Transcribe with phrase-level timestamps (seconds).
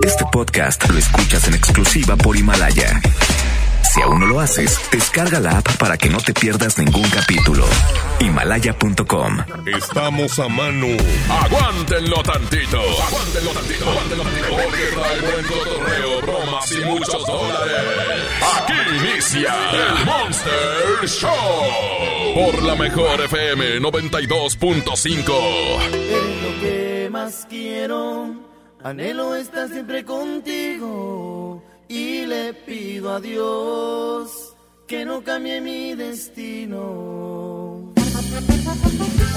[0.00, 3.00] Este podcast lo escuchas en exclusiva por Himalaya.
[3.92, 7.66] Si aún no lo haces, descarga la app para que no te pierdas ningún capítulo.
[8.18, 9.38] Himalaya.com.
[9.66, 10.86] Estamos a mano.
[11.28, 12.80] Aguántenlo tantito.
[12.80, 13.90] Aguántenlo tantito.
[13.90, 14.48] Aguántenlo tantito.
[14.48, 17.82] Porque trae buen cotorreo, bromas y muchos dólares.
[18.56, 22.34] Aquí inicia el Monster Show.
[22.34, 25.82] Por la mejor FM 92.5.
[25.92, 28.41] Eres lo que más quiero.
[28.84, 31.62] Anhelo estar siempre contigo.
[31.88, 34.56] Y le pido a Dios
[34.88, 37.92] que no cambie mi destino.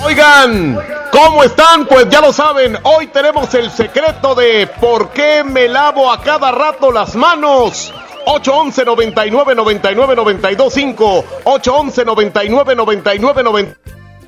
[0.04, 0.80] Oigan,
[1.12, 1.86] ¿cómo están?
[1.86, 6.52] Pues ya lo saben, hoy tenemos el secreto de por qué me lavo a cada
[6.52, 7.94] rato las manos.
[8.26, 13.76] 811 99 99 92 5 811 99 99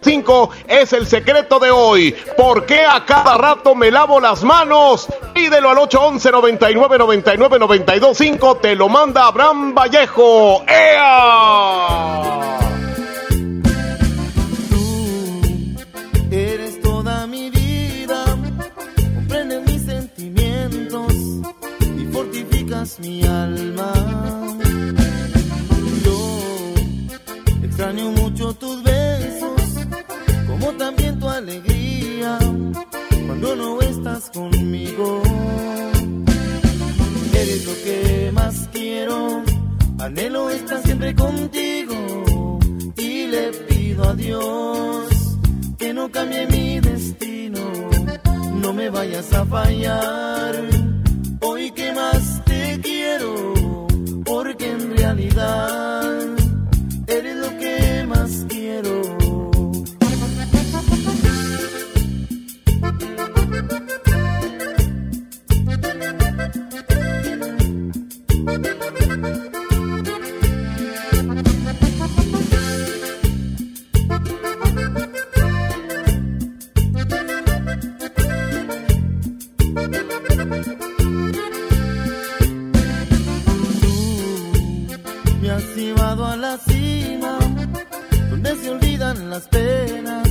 [0.08, 2.16] 95 es el secreto de hoy.
[2.38, 5.08] ¿Por qué a cada rato me lavo las manos?
[5.34, 10.64] Pídelo al 811 99 99 92 5 te lo manda Abraham Vallejo.
[10.66, 12.58] ¡Ea!
[16.32, 18.24] Eres toda mi vida,
[19.16, 21.14] comprendes mis sentimientos
[21.98, 23.92] y fortificas mi alma.
[26.06, 26.40] Yo
[27.64, 28.87] extraño mucho tus
[31.38, 32.40] alegría
[33.28, 35.22] cuando no estás conmigo.
[37.34, 39.44] Eres lo que más quiero,
[40.00, 42.60] anhelo estar siempre contigo
[42.98, 45.08] y le pido a Dios
[45.78, 47.60] que no cambie mi destino,
[48.56, 50.56] no me vayas a fallar.
[51.42, 53.54] Hoy que más te quiero,
[54.26, 56.37] porque en realidad
[89.46, 90.28] penas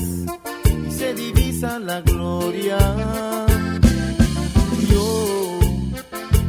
[0.86, 2.78] y se divisa la gloria.
[4.90, 5.58] Yo,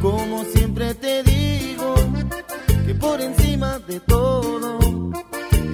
[0.02, 1.94] como siempre te digo,
[2.86, 4.78] que por encima de todo,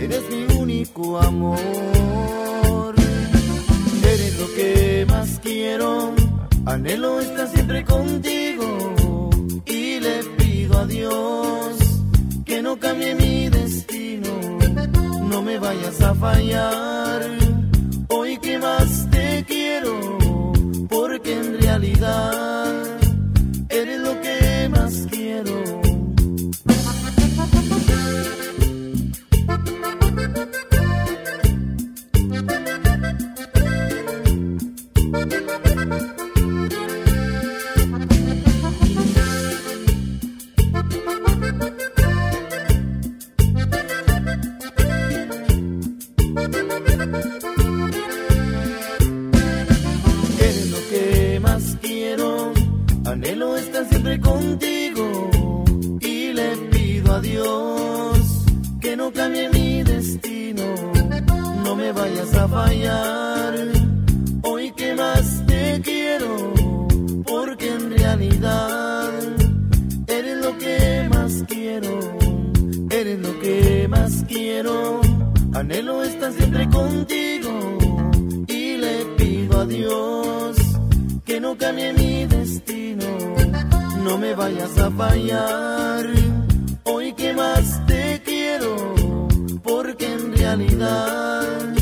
[0.00, 2.95] eres mi único amor.
[4.03, 6.15] Eres lo que más quiero,
[6.66, 9.31] anhelo estar siempre contigo
[9.66, 11.77] y le pido a Dios
[12.45, 14.28] que no cambie mi destino,
[14.61, 14.63] no
[15.44, 17.22] me vayas a fallar.
[18.09, 20.19] Hoy que más te quiero,
[20.88, 22.94] porque en realidad
[58.94, 60.62] que no cambie mi destino,
[61.65, 63.55] no me vayas a fallar.
[64.43, 66.55] Hoy que más te quiero,
[67.27, 69.10] porque en realidad
[70.06, 71.99] eres lo que más quiero,
[72.88, 75.00] eres lo que más quiero,
[75.54, 77.50] anhelo estar siempre contigo.
[78.47, 80.56] Y le pido a Dios
[81.25, 83.06] que no cambie mi destino,
[84.04, 86.06] no me vayas a fallar.
[86.84, 88.23] Hoy que más te quiero,
[89.62, 91.73] porque en realidad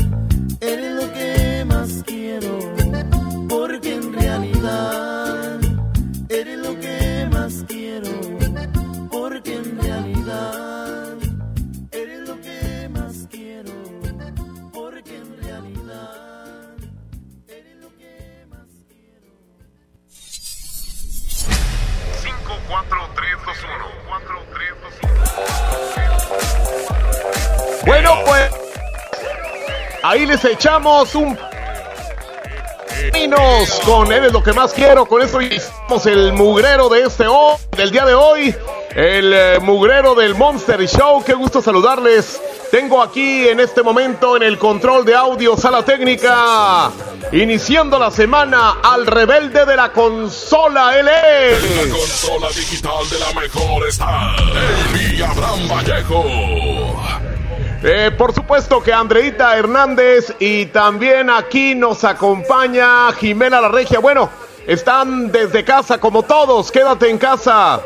[30.03, 31.37] ahí les echamos un
[33.11, 35.05] Minos con él es lo que más quiero.
[35.05, 38.55] Con esto hicimos el mugrero de este hoy, del día de hoy.
[38.95, 41.23] El eh, mugrero del Monster Show.
[41.23, 42.39] Qué gusto saludarles.
[42.71, 46.91] Tengo aquí en este momento en el control de audio, sala técnica,
[47.31, 50.97] iniciando la semana al rebelde de la consola.
[50.97, 54.35] Él es consola digital de la mejor está
[54.95, 56.72] el Abraham Vallejo.
[57.85, 63.99] Eh, por supuesto que Andreita Hernández y también aquí nos acompaña Jimena La Regia.
[63.99, 64.29] Bueno,
[64.65, 66.71] están desde casa como todos.
[66.71, 67.81] Quédate en casa.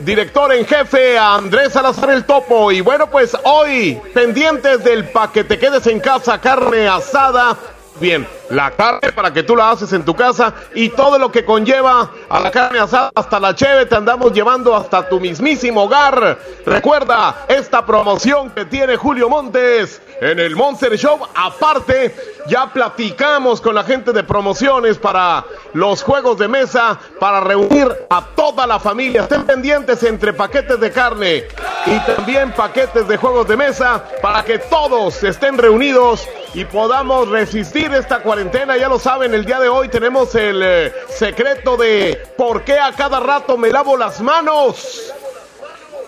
[0.00, 2.72] Director en jefe Andrés Salazar el Topo.
[2.72, 7.58] Y bueno, pues hoy pendientes del pa' que te quedes en casa, carne asada.
[8.00, 11.44] Bien, la carne para que tú la haces en tu casa y todo lo que
[11.44, 16.38] conlleva a la carne asada hasta la cheve te andamos llevando hasta tu mismísimo hogar.
[16.64, 21.18] Recuerda esta promoción que tiene Julio Montes en el Monster Show.
[21.34, 22.14] Aparte,
[22.46, 28.24] ya platicamos con la gente de promociones para los juegos de mesa para reunir a
[28.34, 29.22] toda la familia.
[29.22, 31.44] Estén pendientes entre paquetes de carne
[31.86, 37.92] y también paquetes de juegos de mesa para que todos estén reunidos y podamos resistir
[37.92, 38.35] esta cuarentena
[38.78, 42.92] ya lo saben, el día de hoy tenemos el eh, secreto de por qué a
[42.92, 45.14] cada rato me lavo las manos.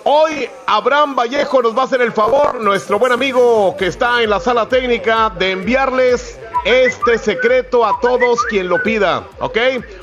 [0.04, 4.28] Hoy Abraham Vallejo nos va a hacer el favor, nuestro buen amigo que está en
[4.28, 9.56] la sala técnica, de enviarles este secreto a todos quien lo pida, ¿ok?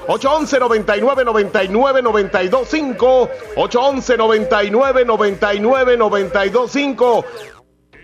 [0.07, 7.25] 811 99 99 92 5 811 99 99 92 5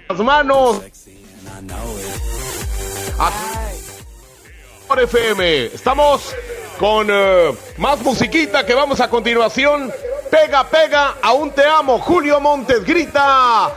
[0.09, 0.81] Las manos.
[4.99, 5.65] FM.
[5.65, 6.35] Estamos
[6.79, 9.91] con eh, más musiquita que vamos a continuación.
[10.29, 11.99] Pega, pega, aún te amo.
[11.99, 13.71] Julio Montes grita.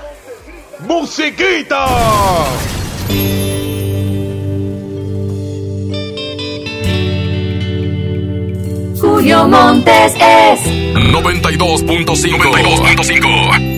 [0.81, 1.87] ¡Musiquita!
[9.01, 13.75] Julio Montes es 92.5 92.5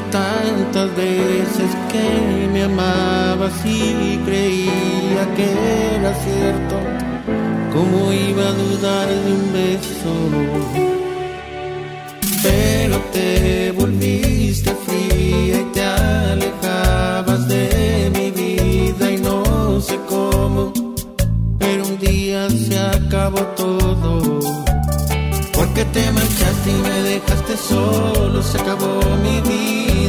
[0.00, 6.76] tantas veces que me amabas y creía que era cierto,
[7.72, 10.12] ¿cómo iba a dudar de un beso?
[12.42, 20.72] Pero te volviste fría y te alejabas de mi vida y no sé cómo,
[21.58, 24.34] pero un día se acabó todo
[25.74, 29.00] que te marchaste y me dejaste solo, se acabó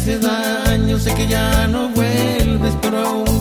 [0.00, 0.98] hace daño.
[0.98, 3.39] Sé que ya no vuelves, pero aún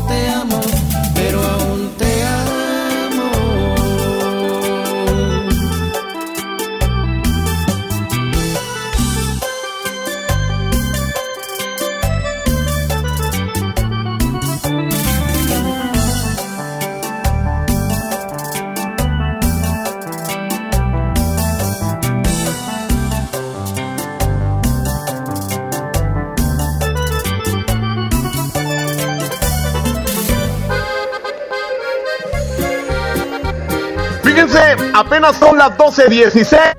[35.00, 36.76] apenas son las 12.16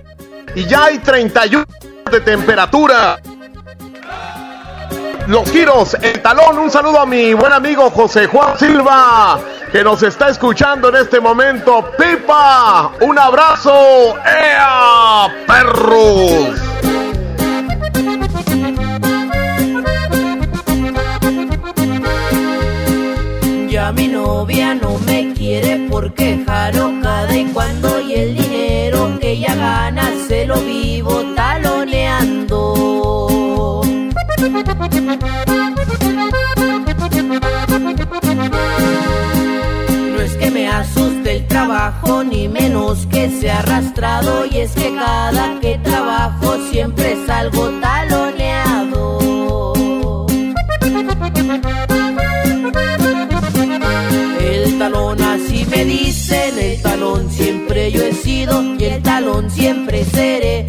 [0.54, 1.64] y ya hay 31
[2.10, 3.18] de temperatura.
[5.26, 10.02] Los giros, el talón, un saludo a mi buen amigo José Juan Silva que nos
[10.02, 11.90] está escuchando en este momento.
[11.96, 14.16] Pipa, un abrazo.
[14.26, 16.58] ¡Ea, perros!
[23.68, 29.32] Ya mi novia no me quiere porque jaro cada y cuando y el dinero que
[29.32, 32.60] ella gana se lo vivo taloneando.
[40.12, 44.94] No es que me asuste el trabajo, ni menos que sea arrastrado, y es que
[44.94, 47.99] cada que trabajo siempre salgo taloneado.
[55.84, 60.59] Dicen, el talón siempre yo he sido, y el talón siempre seré,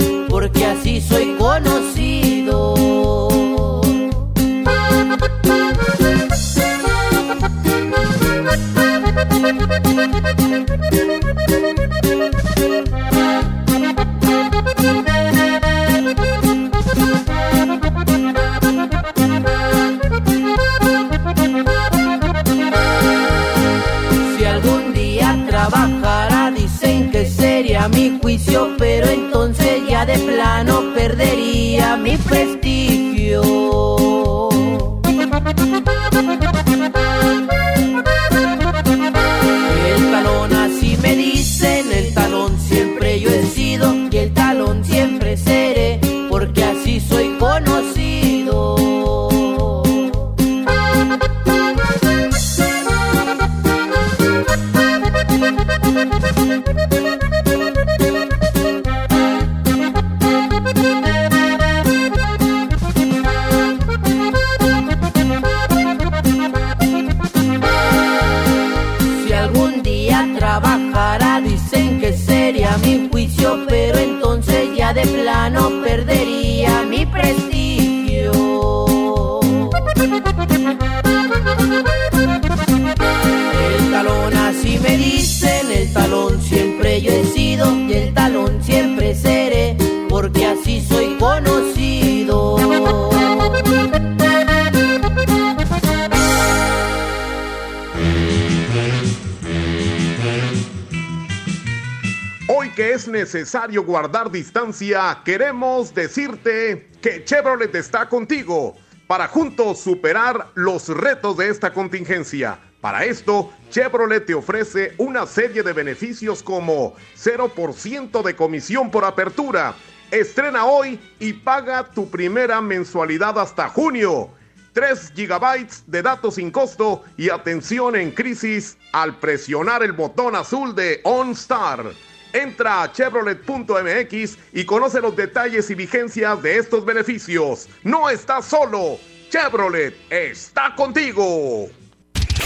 [103.52, 108.78] necesario guardar distancia, queremos decirte que Chevrolet está contigo
[109.08, 112.58] para juntos superar los retos de esta contingencia.
[112.80, 119.76] Para esto, Chevrolet te ofrece una serie de beneficios como 0% de comisión por apertura.
[120.12, 124.30] Estrena hoy y paga tu primera mensualidad hasta junio.
[124.72, 130.74] 3 gigabytes de datos sin costo y atención en crisis al presionar el botón azul
[130.74, 131.92] de OnStar.
[132.34, 137.68] Entra a chevrolet.mx y conoce los detalles y vigencias de estos beneficios.
[137.84, 138.98] No estás solo.
[139.30, 141.70] Chevrolet está contigo.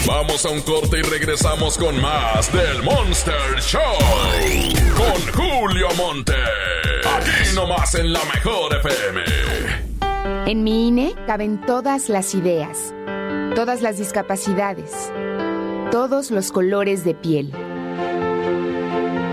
[0.06, 3.80] Vamos a un corte y regresamos con más del Monster Show.
[4.96, 6.34] Con Julio Monte.
[7.16, 9.24] Aquí nomás en la mejor FM.
[10.46, 12.94] En mi INE caben todas las ideas,
[13.56, 14.92] todas las discapacidades,
[15.90, 17.65] todos los colores de piel.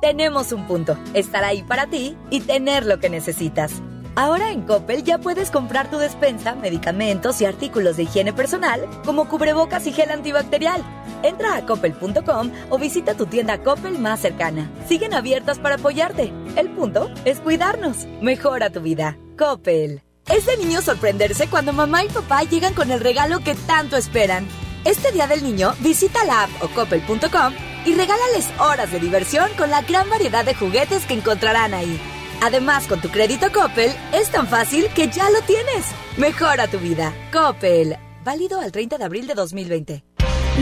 [0.00, 3.82] Tenemos un punto, estar ahí para ti y tener lo que necesitas.
[4.16, 9.28] Ahora en Coppel ya puedes comprar tu despensa, medicamentos y artículos de higiene personal como
[9.28, 10.82] cubrebocas y gel antibacterial.
[11.22, 14.70] Entra a coppel.com o visita tu tienda Coppel más cercana.
[14.88, 16.32] Siguen abiertas para apoyarte.
[16.56, 18.06] El punto es cuidarnos.
[18.22, 19.18] Mejora tu vida.
[19.38, 20.02] Coppel.
[20.28, 24.48] Es de niño sorprenderse cuando mamá y papá llegan con el regalo que tanto esperan.
[24.84, 29.70] Este Día del Niño, visita la app o coppel.com y regálales horas de diversión con
[29.70, 32.00] la gran variedad de juguetes que encontrarán ahí.
[32.42, 35.86] Además, con tu crédito Coppel, es tan fácil que ya lo tienes.
[36.16, 37.12] Mejora tu vida.
[37.32, 37.96] Coppel.
[38.24, 40.04] Válido al 30 de abril de 2020.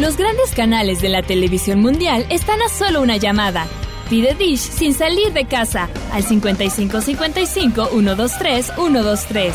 [0.00, 3.66] Los grandes canales de la televisión mundial están a solo una llamada.
[4.08, 9.54] Pide Dish sin salir de casa al 5555 123 123.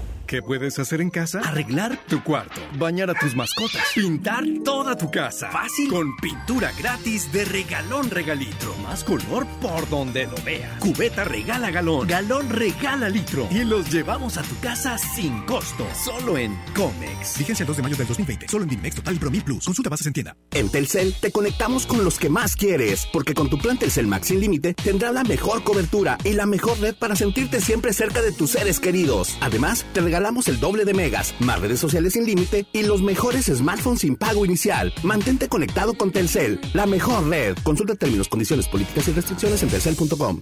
[0.31, 1.41] ¿Qué puedes hacer en casa?
[1.41, 5.51] Arreglar tu cuarto, bañar a tus mascotas, pintar toda tu casa.
[5.51, 5.89] Fácil.
[5.89, 8.73] Con pintura gratis de regalón regalitro.
[8.77, 10.79] Más color por donde lo veas.
[10.79, 13.45] Cubeta regala galón, galón regala litro.
[13.51, 15.85] Y los llevamos a tu casa sin costo.
[16.01, 17.37] Solo en Comex.
[17.37, 18.47] Vigencia el 2 de mayo del 2020.
[18.47, 19.65] Solo en Dimex Total y Promil Plus.
[19.65, 20.37] Consulta bases en tienda.
[20.51, 23.05] En Telcel te conectamos con los que más quieres.
[23.11, 26.79] Porque con tu plan Telcel Max sin límite tendrás la mejor cobertura y la mejor
[26.79, 29.37] red para sentirte siempre cerca de tus seres queridos.
[29.41, 33.45] Además, te regalamos el doble de megas, más redes sociales sin límite y los mejores
[33.45, 34.93] smartphones sin pago inicial.
[35.03, 37.57] Mantente conectado con Telcel, la mejor red.
[37.63, 40.41] Consulta términos, condiciones, políticas y restricciones en telcel.com.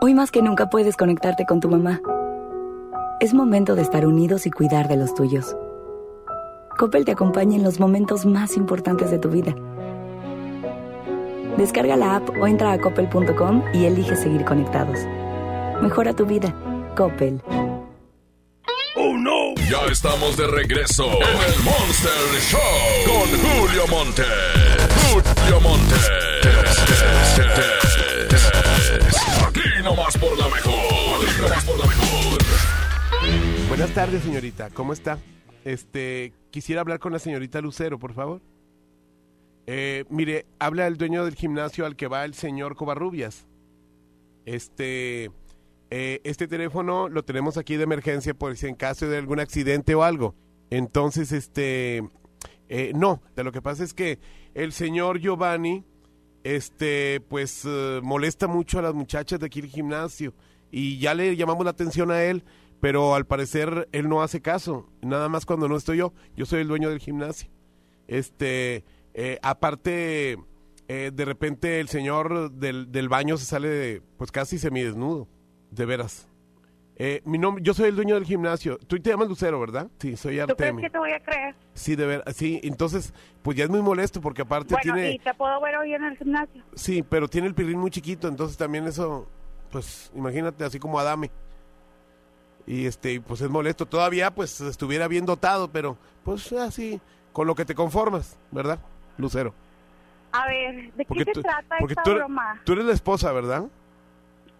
[0.00, 2.00] Hoy más que nunca puedes conectarte con tu mamá.
[3.20, 5.54] Es momento de estar unidos y cuidar de los tuyos.
[6.78, 9.54] Coppel te acompaña en los momentos más importantes de tu vida.
[11.58, 14.98] Descarga la app o entra a coppel.com y elige seguir conectados.
[15.82, 16.54] Mejora tu vida.
[16.96, 17.42] Coppel.
[18.96, 19.54] ¡Oh, no!
[19.70, 22.60] Ya estamos de regreso en el Monster Show
[23.06, 24.22] con Julio Monte.
[25.12, 25.94] Julio Monte.
[29.46, 31.24] Aquí nomás por la mejor.
[31.24, 32.38] Aquí nomás por la mejor.
[33.68, 34.70] Buenas tardes, señorita.
[34.70, 35.18] ¿Cómo está?
[35.64, 38.40] Este, quisiera hablar con la señorita Lucero, por favor.
[39.66, 43.46] Eh, mire, habla el dueño del gimnasio al que va el señor Covarrubias.
[44.46, 45.30] Este,
[45.90, 49.94] eh, este teléfono lo tenemos aquí de emergencia por si en caso de algún accidente
[49.94, 50.36] o algo.
[50.70, 52.08] Entonces, este,
[52.68, 54.20] eh, no, de lo que pasa es que
[54.54, 55.84] el señor Giovanni,
[56.44, 60.32] este, pues eh, molesta mucho a las muchachas de aquí del gimnasio
[60.70, 62.44] y ya le llamamos la atención a él,
[62.80, 66.60] pero al parecer él no hace caso, nada más cuando no estoy yo, yo soy
[66.60, 67.50] el dueño del gimnasio.
[68.06, 70.38] Este, eh, aparte,
[70.88, 75.28] de repente el señor del, del baño se sale, pues casi semidesnudo.
[75.70, 76.26] De veras.
[76.96, 78.76] Eh, mi nombre, yo soy el dueño del gimnasio.
[78.76, 79.88] Tú te llamas Lucero, ¿verdad?
[79.98, 80.82] Sí, soy ¿Tú crees Artemio.
[80.82, 81.54] que te voy a creer?
[81.72, 82.60] Sí, de ver, sí.
[82.62, 85.94] Entonces, pues ya es muy molesto porque aparte Bueno, tiene, ¿y te puedo ver hoy
[85.94, 86.62] en el gimnasio?
[86.74, 89.26] sí, pero tiene el pilín muy chiquito, entonces también eso,
[89.70, 91.30] pues, imagínate, así como Adame.
[92.66, 93.86] Y este, pues es molesto.
[93.86, 97.00] Todavía, pues, estuviera bien dotado, pero, pues, así,
[97.32, 98.78] con lo que te conformas, ¿verdad,
[99.16, 99.54] Lucero?
[100.32, 102.60] A ver, ¿de Porque qué tú- se trata esta tú, eres- broma?
[102.64, 103.64] tú eres la esposa, ¿verdad?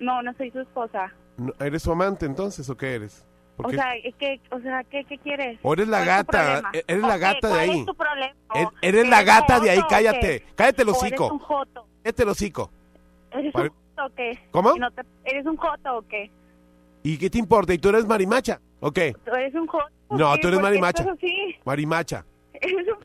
[0.01, 1.13] No, no soy su esposa.
[1.37, 3.25] No, ¿Eres su amante entonces o qué eres?
[3.63, 5.59] O sea, es que, o sea, ¿qué, qué quieres?
[5.63, 7.81] O eres la ¿Cuál es tu gata, e- eres la gata de ¿cuál ahí.
[7.81, 8.35] es tu problema?
[8.81, 10.47] Eres la gata de ahí, cállate.
[10.55, 11.25] Cállate el ¿O hocico.
[11.25, 11.87] eres un joto?
[12.03, 12.71] Cállate el hocico.
[13.33, 13.75] ¿Eres un joto
[14.07, 14.39] o qué?
[14.51, 14.73] ¿Cómo?
[15.25, 16.31] ¿Eres un joto o qué?
[17.03, 17.75] ¿Y qué te importa?
[17.75, 18.61] ¿Y tú eres marimacha?
[18.81, 19.15] ¿O qué?
[19.25, 19.87] ¿Tú eres un joto?
[20.09, 21.07] No, tú eres ¿Por qué marimacha.
[21.65, 22.25] Marimacha.
[22.55, 23.05] Eres un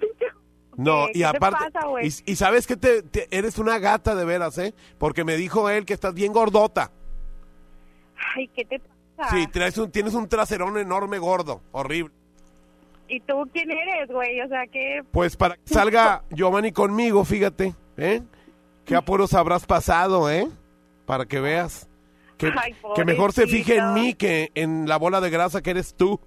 [0.77, 1.11] No, ¿Qué?
[1.11, 2.07] y ¿Qué te aparte, pasa, güey?
[2.07, 4.73] y, y sabes que te, te- eres una gata de veras, ¿eh?
[4.97, 6.91] Porque me dijo él que estás bien gordota.
[8.35, 8.81] Ay, ¿qué te
[9.15, 9.29] pasa?
[9.35, 12.13] Sí, traes un, tienes un traserón enorme gordo, horrible.
[13.07, 14.41] ¿Y tú quién eres, güey?
[14.41, 15.01] O sea, ¿qué?
[15.11, 18.21] Pues para que salga Giovanni conmigo, fíjate, ¿eh?
[18.83, 20.47] Qué apuros habrás pasado, ¿eh?
[21.05, 21.87] Para que veas.
[22.37, 24.05] Que, Ay, que mejor se fije en pobrecito.
[24.07, 26.19] mí que en la bola de grasa que eres tú.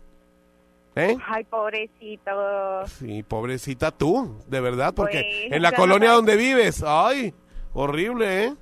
[0.99, 1.17] ¿Eh?
[1.29, 2.87] Ay, pobrecito.
[2.87, 7.35] Sí, pobrecita tú, de verdad, porque Bueno, en la colonia no- donde vives, ay,
[7.73, 8.55] horrible, ¿eh?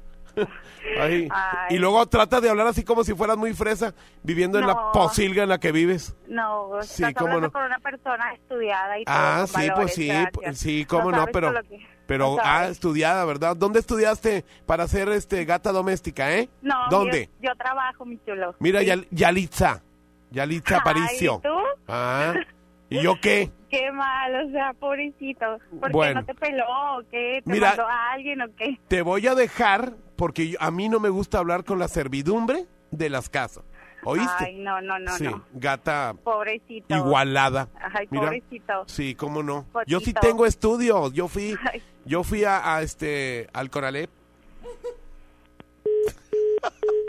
[1.00, 1.76] Ay, Ay.
[1.76, 5.44] Y luego trata de hablar así como si fueras muy fresa, viviendo en la posilga
[5.44, 6.14] en la que vives.
[6.28, 7.52] No, Sí, estás cómo hablando no.
[7.52, 9.14] con una persona estudiada y todo.
[9.16, 10.30] Ah, con sí, valores, pues sí, gracias.
[10.34, 13.56] pues sí, cómo no, pero, que- pero, ah, estudiada, ¿verdad?
[13.56, 16.50] ¿Dónde estudiaste para ser este gata doméstica, eh?
[16.60, 17.30] No, ¿Dónde?
[17.40, 18.54] Yo, yo trabajo, mi chulo.
[18.58, 18.86] Mira, Sí.
[18.86, 19.82] Yal- Yalitza,
[20.30, 21.40] Yalitza Aparicio.
[21.44, 21.54] ¿y tú?
[21.88, 22.34] Ah,
[22.90, 23.50] ¿y yo qué?
[23.70, 25.58] Qué mal, o sea, pobrecito.
[25.80, 26.20] ¿Por Bueno.
[26.20, 26.64] qué no te peló
[26.98, 27.42] o qué?
[27.44, 28.78] ¿Te Mira- mandó a alguien o qué?
[28.88, 32.66] Te voy a dejar porque yo- a mí no me gusta hablar con la servidumbre
[32.90, 33.64] de las casas.
[34.04, 34.44] ¿Oíste?
[34.44, 35.42] Ay, no, no, no, sí, no.
[35.54, 36.94] gata Pobrecito.
[36.94, 37.68] igualada.
[37.92, 38.84] Ay, Mira, pobrecito.
[38.86, 39.66] Sí, cómo no.
[39.88, 40.20] Yo sí Potito.
[40.20, 41.12] tengo estudios.
[41.12, 41.56] Yo fui,
[42.04, 44.08] yo fui a, a este al Conalep.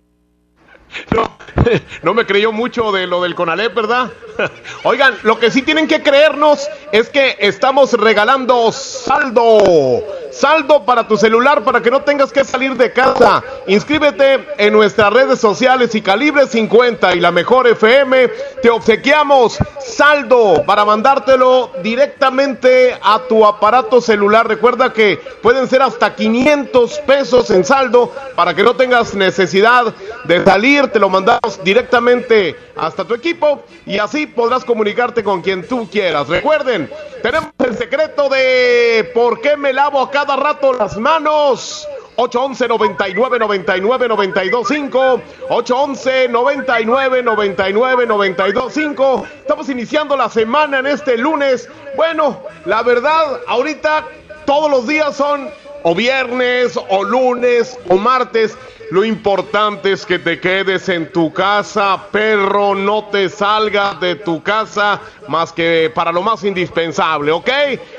[2.04, 4.12] No me creyó mucho de lo del Conalep, ¿verdad?
[4.84, 10.04] Oigan, lo que sí tienen que creernos es que estamos regalando saldo.
[10.32, 13.44] Saldo para tu celular para que no tengas que salir de casa.
[13.66, 18.28] Inscríbete en nuestras redes sociales y Calibre 50 y la mejor FM.
[18.62, 24.48] Te obsequiamos saldo para mandártelo directamente a tu aparato celular.
[24.48, 29.92] Recuerda que pueden ser hasta 500 pesos en saldo para que no tengas necesidad
[30.26, 30.77] de salir.
[30.86, 36.28] Te lo mandamos directamente hasta tu equipo y así podrás comunicarte con quien tú quieras.
[36.28, 36.88] Recuerden,
[37.24, 41.88] tenemos el secreto de por qué me lavo a cada rato las manos.
[42.16, 51.68] 811 99 99 925 811 99 99 925 Estamos iniciando la semana en este lunes.
[51.96, 54.06] Bueno, la verdad, ahorita
[54.46, 55.50] todos los días son
[55.84, 58.58] o viernes o lunes o martes.
[58.90, 64.42] Lo importante es que te quedes en tu casa, perro, no te salgas de tu
[64.42, 67.50] casa más que para lo más indispensable, ¿ok?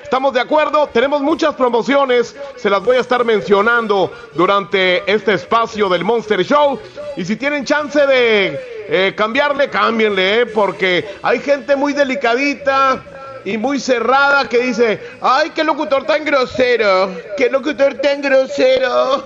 [0.02, 0.86] ¿Estamos de acuerdo?
[0.86, 6.80] Tenemos muchas promociones, se las voy a estar mencionando durante este espacio del Monster Show.
[7.18, 10.46] Y si tienen chance de eh, cambiarle, cámbienle, ¿eh?
[10.46, 13.02] porque hay gente muy delicadita
[13.48, 19.24] y muy cerrada que dice, ay, qué locutor tan grosero, qué locutor tan grosero.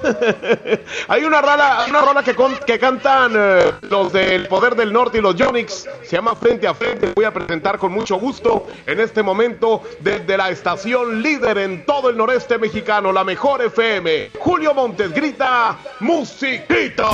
[1.09, 5.21] Hay una rola, una rola que, que cantan eh, los del Poder del Norte y
[5.21, 9.25] los Yonix, se llama Frente a Frente, voy a presentar con mucho gusto en este
[9.25, 14.31] momento desde la estación líder en todo el noreste mexicano, la mejor FM.
[14.39, 17.11] Julio Montes grita, musiquito.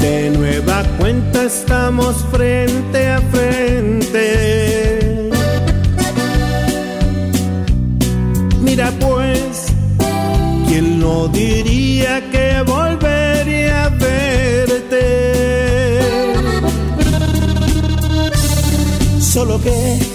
[0.01, 5.29] de nueva cuenta estamos frente a frente.
[8.61, 9.67] Mira pues,
[10.67, 15.05] ¿quién no diría que volvería a verte?
[19.19, 20.14] Solo que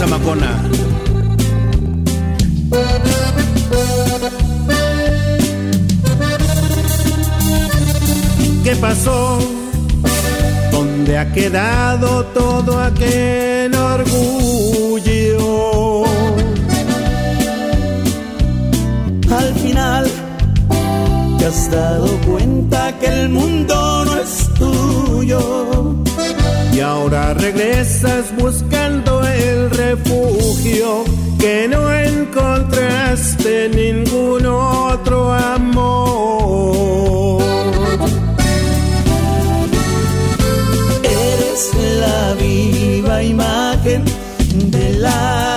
[0.00, 0.52] Zamacona.
[8.64, 9.38] ¿Qué pasó?
[10.72, 14.46] ¿Dónde ha quedado todo aquel orgullo?
[19.30, 20.06] Al final
[21.38, 25.96] te has dado cuenta que el mundo no es tuyo.
[26.72, 31.04] Y ahora regresas buscando el refugio
[31.38, 37.42] que no encontraste en ningún otro amor.
[41.02, 44.04] Eres es la viva imagen
[44.70, 45.49] de la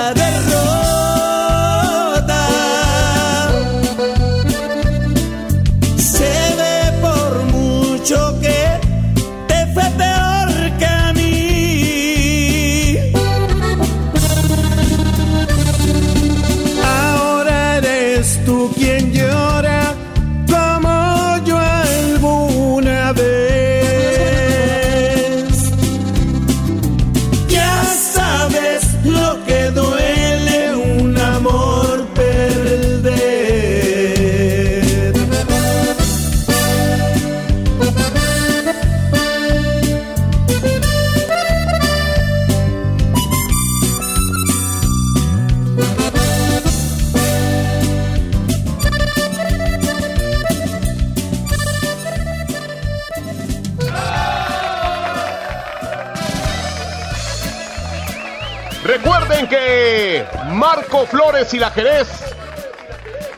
[61.53, 62.07] y la Jerez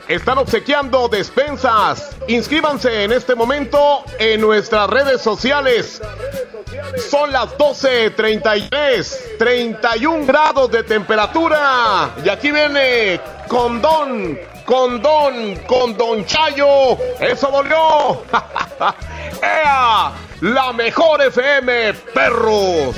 [0.07, 2.15] están obsequiando despensas.
[2.27, 6.01] Inscríbanse en este momento en nuestras redes sociales.
[7.09, 12.11] Son las 12.33, 31 grados de temperatura.
[12.23, 16.97] Y aquí viene Condón, Condón, Condón Chayo.
[17.19, 18.23] Eso dolió.
[19.41, 20.11] ¡Ea!
[20.41, 22.95] La mejor FM, perros.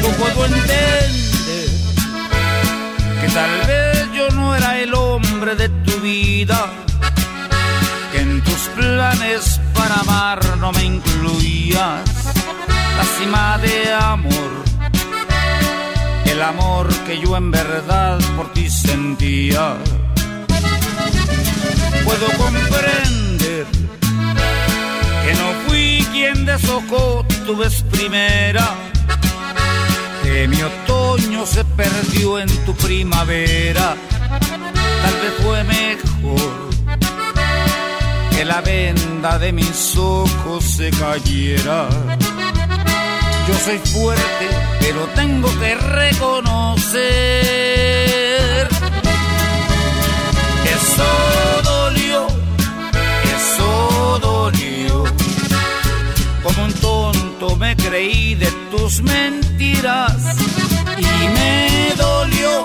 [0.00, 1.02] No puedo entender
[3.20, 3.91] que tal vez
[4.54, 6.66] era el hombre de tu vida,
[8.12, 12.00] que en tus planes para amar no me incluías
[12.96, 14.52] la de amor,
[16.26, 19.76] el amor que yo en verdad por ti sentía.
[22.04, 23.66] Puedo comprender
[25.24, 28.74] que no fui quien deshojó tu vez primera
[30.22, 33.96] que mi otoño se perdió en tu primavera.
[34.40, 36.70] Tal vez fue mejor
[38.30, 41.88] que la venda de mis ojos se cayera.
[43.48, 44.48] Yo soy fuerte,
[44.80, 47.02] pero tengo que reconocer.
[50.64, 51.04] Eso
[51.64, 52.42] dolió.
[56.42, 60.16] Como un tonto me creí de tus mentiras
[60.98, 62.64] y me dolió,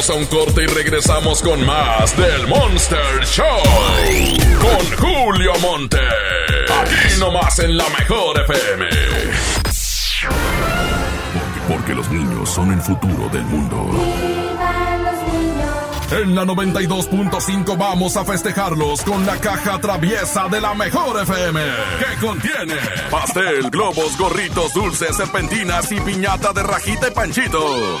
[0.00, 3.44] Vamos a un corte y regresamos con más del Monster Show.
[4.58, 5.98] Con Julio Monte.
[6.80, 8.88] Aquí nomás en la mejor FM.
[11.68, 13.90] Porque los niños son el futuro del mundo.
[16.12, 21.60] En la 92.5 vamos a festejarlos con la caja traviesa de la mejor FM.
[21.98, 22.76] Que contiene
[23.10, 28.00] pastel, globos, gorritos, dulces, serpentinas y piñata de rajita y panchito.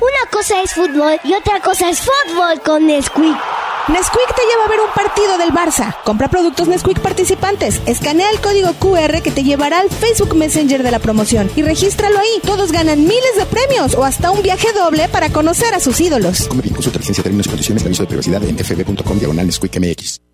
[0.00, 3.36] Una cosa es fútbol y otra cosa es fútbol con Nesquik.
[3.86, 5.94] Nesquik te lleva a ver un partido del Barça.
[6.04, 7.80] Compra productos Nesquik participantes.
[7.86, 12.18] Escanea el código QR que te llevará al Facebook Messenger de la promoción y regístralo
[12.18, 12.40] ahí.
[12.42, 16.48] Todos ganan miles de premios o hasta un viaje doble para conocer a sus ídolos.
[16.48, 19.78] Come bien, consulta licencia, términos y condiciones de aviso de privacidad en fb.com diagonal Nesquik
[19.78, 20.33] MX.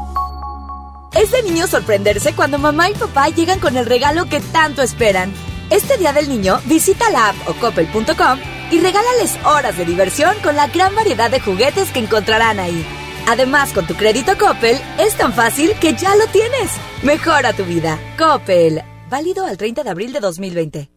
[1.13, 5.33] Es de niño sorprenderse cuando mamá y papá llegan con el regalo que tanto esperan.
[5.69, 8.39] Este día del niño, visita la app o coppel.com
[8.71, 12.85] y regálales horas de diversión con la gran variedad de juguetes que encontrarán ahí.
[13.27, 16.71] Además, con tu crédito Coppel, es tan fácil que ya lo tienes.
[17.03, 17.99] Mejora tu vida.
[18.17, 18.81] Coppel.
[19.09, 20.89] Válido al 30 de abril de 2020.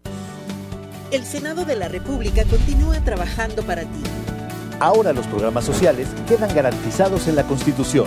[1.11, 4.03] El Senado de la República continúa trabajando para ti.
[4.79, 8.07] Ahora los programas sociales quedan garantizados en la Constitución.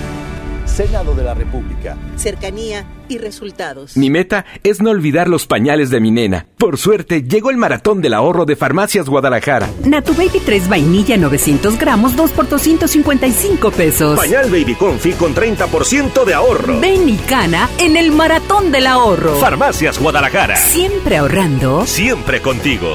[0.71, 1.97] Senado de la República.
[2.15, 3.97] Cercanía y resultados.
[3.97, 6.47] Mi meta es no olvidar los pañales de mi nena.
[6.57, 9.69] Por suerte, llegó el maratón del ahorro de Farmacias Guadalajara.
[9.85, 14.17] Natu Baby 3 vainilla 900 gramos, 2 por 255 pesos.
[14.17, 16.79] Pañal Baby Confi con 30% de ahorro.
[16.79, 19.35] Ven y cana en el maratón del ahorro.
[19.35, 20.55] Farmacias Guadalajara.
[20.55, 21.85] Siempre ahorrando.
[21.85, 22.93] Siempre contigo.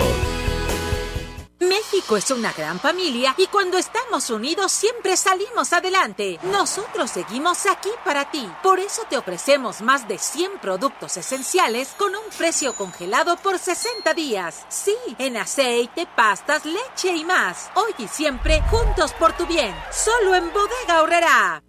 [1.68, 6.38] México es una gran familia y cuando estamos unidos siempre salimos adelante.
[6.50, 8.48] Nosotros seguimos aquí para ti.
[8.62, 14.14] Por eso te ofrecemos más de 100 productos esenciales con un precio congelado por 60
[14.14, 14.64] días.
[14.68, 17.70] Sí, en aceite, pastas, leche y más.
[17.74, 19.74] Hoy y siempre juntos por tu bien.
[19.90, 21.62] Solo en Bodega Horrera.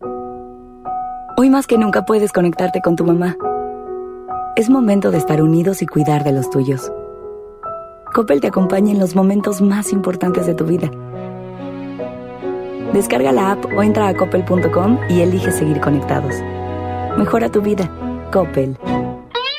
[1.37, 3.35] Hoy más que nunca puedes conectarte con tu mamá.
[4.55, 6.91] Es momento de estar unidos y cuidar de los tuyos.
[8.13, 10.89] Coppel te acompaña en los momentos más importantes de tu vida.
[12.93, 16.33] Descarga la app o entra a coppel.com y elige seguir conectados.
[17.17, 17.89] Mejora tu vida.
[18.31, 18.77] Coppel.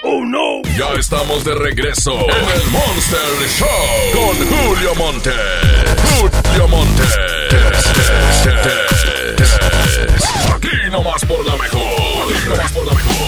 [0.04, 0.62] ¡Oh no!
[0.76, 3.68] Ya estamos de regreso en el Monster Show
[4.12, 5.30] con Julio Monte.
[6.18, 7.02] Julio Monte.
[10.54, 11.82] Aquí nomás por la mejor.
[12.32, 13.18] Aquí nomás por la mejor.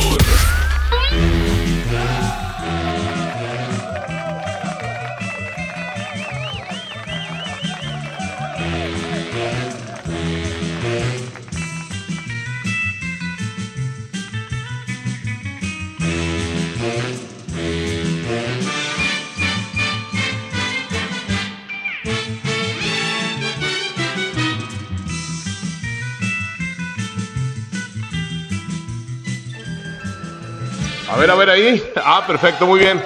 [31.13, 31.93] A ver, a ver ahí.
[31.97, 33.03] Ah, perfecto, muy bien.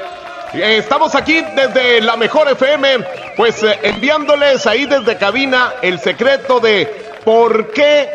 [0.53, 3.05] Eh, Estamos aquí desde la mejor FM,
[3.37, 6.87] pues eh, enviándoles ahí desde cabina el secreto de
[7.25, 8.09] por qué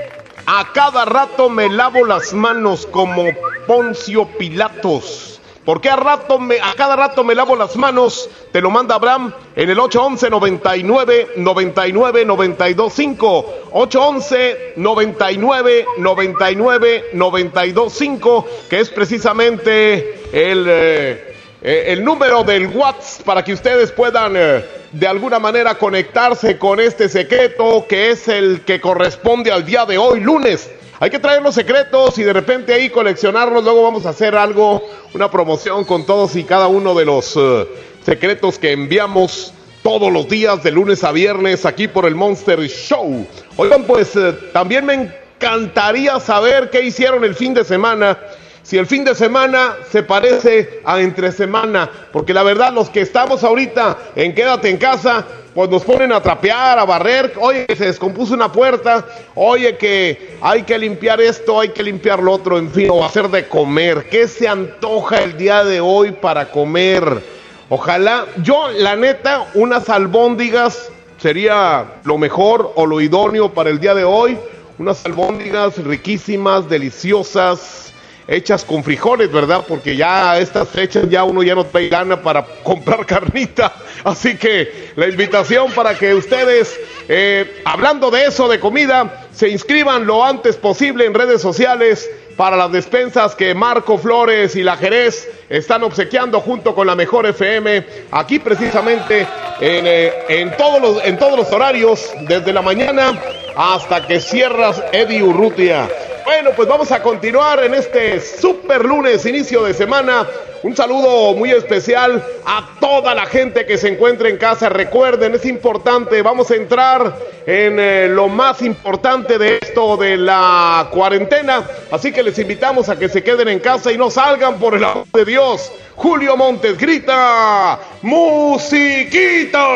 [0.45, 3.25] a cada rato me lavo las manos como
[3.67, 5.28] Poncio Pilatos.
[5.69, 8.27] ¿Por qué a, rato me, a cada rato me lavo las manos?
[8.51, 18.79] Te lo manda Abraham en el 811 99 99 925 811 99 99 925 que
[18.79, 25.07] es precisamente el eh, eh, el número del WhatsApp para que ustedes puedan eh, de
[25.07, 30.19] alguna manera conectarse con este secreto que es el que corresponde al día de hoy,
[30.19, 30.67] lunes.
[31.01, 33.63] Hay que traer los secretos y de repente ahí coleccionarlos.
[33.63, 34.83] Luego vamos a hacer algo,
[35.13, 37.67] una promoción con todos y cada uno de los eh,
[38.05, 43.25] secretos que enviamos todos los días de lunes a viernes aquí por el Monster Show.
[43.55, 44.93] Oigan, pues eh, también me
[45.35, 48.17] encantaría saber qué hicieron el fin de semana
[48.61, 53.01] si el fin de semana se parece a entre semana, porque la verdad los que
[53.01, 55.25] estamos ahorita en quédate en casa,
[55.59, 59.05] pues nos ponen a trapear, a barrer, oye, se descompuso una puerta,
[59.35, 63.27] oye que hay que limpiar esto, hay que limpiar lo otro, en fin, o hacer
[63.27, 64.07] de comer.
[64.09, 67.21] ¿Qué se antoja el día de hoy para comer?
[67.67, 73.93] Ojalá, yo la neta, unas albóndigas sería lo mejor o lo idóneo para el día
[73.93, 74.37] de hoy.
[74.77, 77.88] Unas albóndigas riquísimas, deliciosas,
[78.29, 79.65] hechas con frijoles, ¿verdad?
[79.67, 83.73] Porque ya a estas fechas ya uno ya no trae gana para comprar carnita.
[84.03, 90.05] Así que la invitación para que ustedes, eh, hablando de eso, de comida, se inscriban
[90.05, 95.27] lo antes posible en redes sociales para las despensas que Marco Flores y la Jerez
[95.49, 99.27] están obsequiando junto con la Mejor FM, aquí precisamente
[99.59, 103.19] en, eh, en, todos, los, en todos los horarios, desde la mañana
[103.57, 105.89] hasta que cierras Eddie Urrutia.
[106.29, 110.27] Bueno, pues vamos a continuar en este super lunes, inicio de semana.
[110.61, 114.69] Un saludo muy especial a toda la gente que se encuentra en casa.
[114.69, 117.17] Recuerden, es importante, vamos a entrar
[117.47, 121.67] en eh, lo más importante de esto de la cuarentena.
[121.89, 124.83] Así que les invitamos a que se queden en casa y no salgan por el
[124.83, 125.71] amor de Dios.
[125.95, 129.67] Julio Montes grita, musiquita.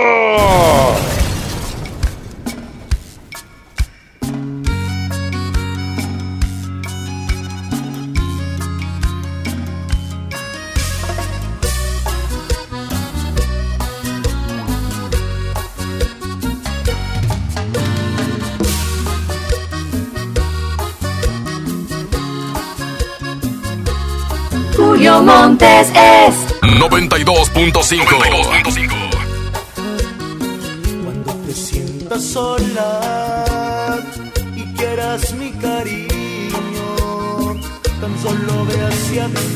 [25.84, 28.06] Montes es 92.5.
[31.04, 33.98] Cuando te sientas sola
[34.56, 36.08] y quieras mi cariño,
[38.00, 39.53] tan solo ve hacia dentro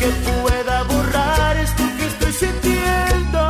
[0.00, 3.40] que pueda borrar esto que estoy sintiendo.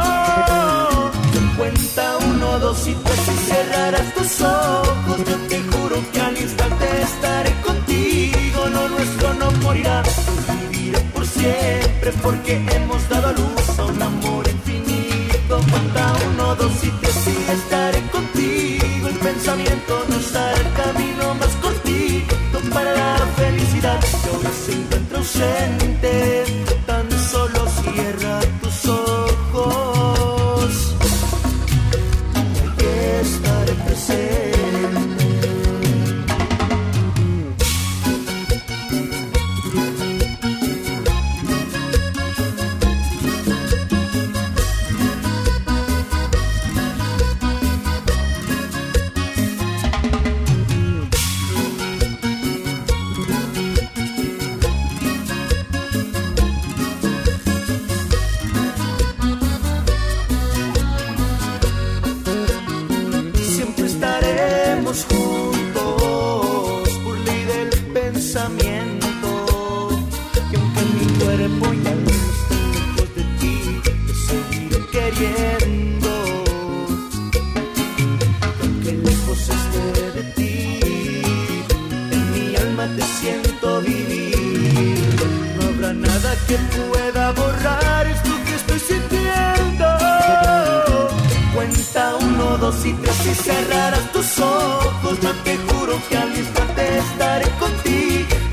[1.57, 5.19] Cuenta uno, dos y tres y cerrarás tus ojos.
[5.29, 8.67] Yo te juro que al instante estaré contigo.
[8.67, 10.03] Lo nuestro no morirá,
[10.71, 12.59] viviré por siempre porque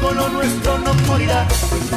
[0.08, 1.46] Con lo nuestro no morirá,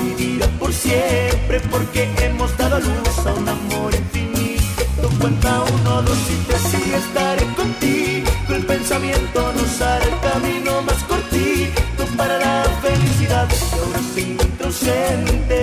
[0.03, 1.61] vivirá por siempre.
[1.71, 5.09] Porque hemos dado luz a un amor infinito.
[5.21, 8.29] Cuenta uno, dos y tres y estaré contigo.
[8.49, 13.49] El pensamiento nos hará el camino más cortito para la felicidad.
[13.49, 15.60] Y ahora se encuentra presente.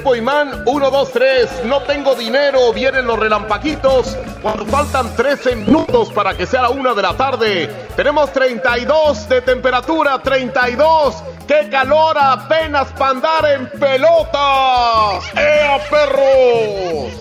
[0.00, 6.10] Grupo Imán, 1, 2, 3, no tengo dinero, vienen los relampaquitos, cuando faltan 13 minutos
[6.10, 7.68] para que sea la 1 de la tarde.
[7.96, 15.22] Tenemos 32 de temperatura, 32, qué calor apenas para andar en pelotas.
[15.36, 17.19] ¡Ea, perros!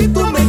[0.00, 0.39] Si así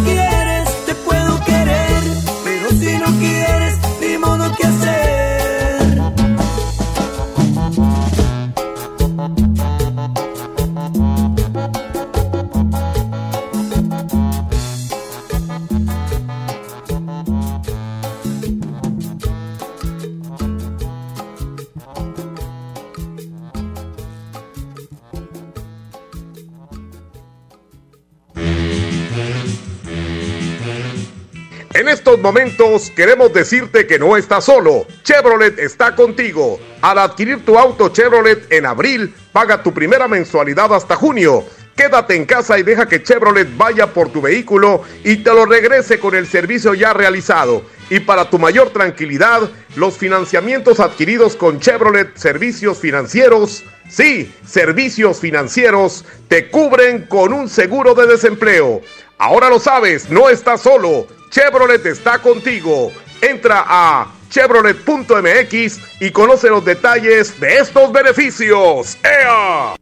[32.32, 34.88] momentos queremos decirte que no estás solo.
[35.04, 36.62] Chevrolet está contigo.
[36.82, 41.44] Al adquirir tu auto Chevrolet en abril, paga tu primera mensualidad hasta junio.
[41.76, 46.00] Quédate en casa y deja que Chevrolet vaya por tu vehículo y te lo regrese
[46.00, 47.64] con el servicio ya realizado.
[47.90, 56.06] Y para tu mayor tranquilidad, los financiamientos adquiridos con Chevrolet Servicios Financieros, sí, servicios financieros,
[56.30, 58.80] te cubren con un seguro de desempleo.
[59.18, 61.08] Ahora lo sabes, no estás solo.
[61.32, 62.92] Chevrolet está contigo.
[63.22, 68.98] Entra a chevrolet.mx y conoce los detalles de estos beneficios.
[69.04, 69.76] ¡Ea!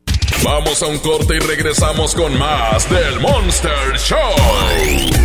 [0.44, 4.36] Vamos a un corte y regresamos con más del Monster Show.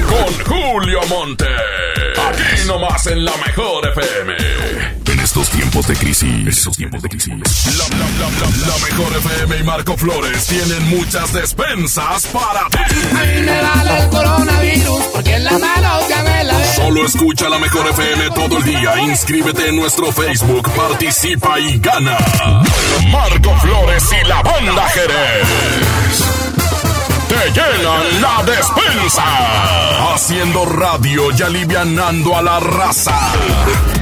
[0.08, 1.46] Con Julio Monte.
[1.46, 5.13] Aquí nomás en la mejor FM.
[5.34, 6.46] Estos tiempos de crisis.
[6.46, 7.34] Estos tiempos de crisis.
[7.76, 12.78] La, la, la, la, la mejor FM y Marco Flores tienen muchas despensas para ti.
[13.10, 17.48] A mí me vale el coronavirus porque en la mano ya me la Solo escucha
[17.48, 18.96] la mejor FM todo el día.
[19.00, 22.16] Inscríbete en nuestro Facebook, participa y gana.
[23.10, 26.53] Marco Flores y la banda Jerez
[27.34, 29.24] te llenan la despensa.
[30.12, 33.16] Haciendo radio y alivianando a la raza.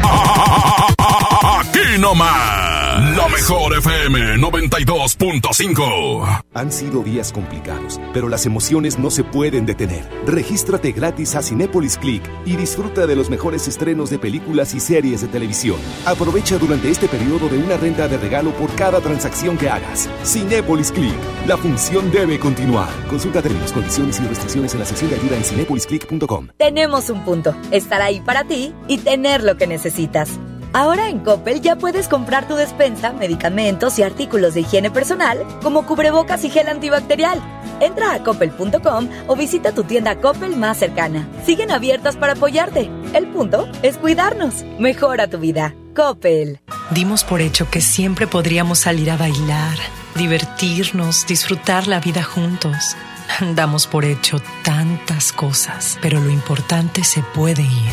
[1.59, 2.72] Aquí nomás.
[2.93, 6.45] La mejor FM 92.5.
[6.53, 10.07] Han sido días complicados, pero las emociones no se pueden detener.
[10.27, 15.23] Regístrate gratis a Cinépolis Click y disfruta de los mejores estrenos de películas y series
[15.23, 15.79] de televisión.
[16.05, 20.11] Aprovecha durante este periodo de una renta de regalo por cada transacción que hagas.
[20.23, 21.17] Cinépolis Click.
[21.47, 22.91] La función debe continuar.
[23.09, 26.49] Consulta términos, condiciones y restricciones en la sección de ayuda en cinepolisclick.com.
[26.59, 27.57] Tenemos un punto.
[27.71, 30.39] Estar ahí para ti y tener lo que necesitas.
[30.75, 35.85] Ahora en Coppel ya puedes comprar tu despensa, medicamentos y artículos de higiene personal, como
[35.85, 37.41] cubrebocas y gel antibacterial.
[37.81, 41.29] Entra a coppel.com o visita tu tienda Coppel más cercana.
[41.45, 42.91] Siguen abiertas para apoyarte.
[43.13, 44.65] El punto es cuidarnos.
[44.79, 45.75] Mejora tu vida.
[45.95, 46.61] Coppel.
[46.91, 49.77] Dimos por hecho que siempre podríamos salir a bailar,
[50.15, 52.97] divertirnos, disfrutar la vida juntos.
[53.55, 57.93] Damos por hecho tantas cosas, pero lo importante se puede ir,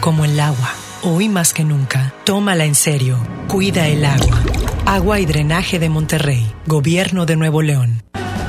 [0.00, 0.74] como el agua.
[1.04, 3.18] Hoy más que nunca, tómala en serio.
[3.48, 4.40] Cuida el agua.
[4.86, 6.46] Agua y Drenaje de Monterrey.
[6.64, 8.04] Gobierno de Nuevo León.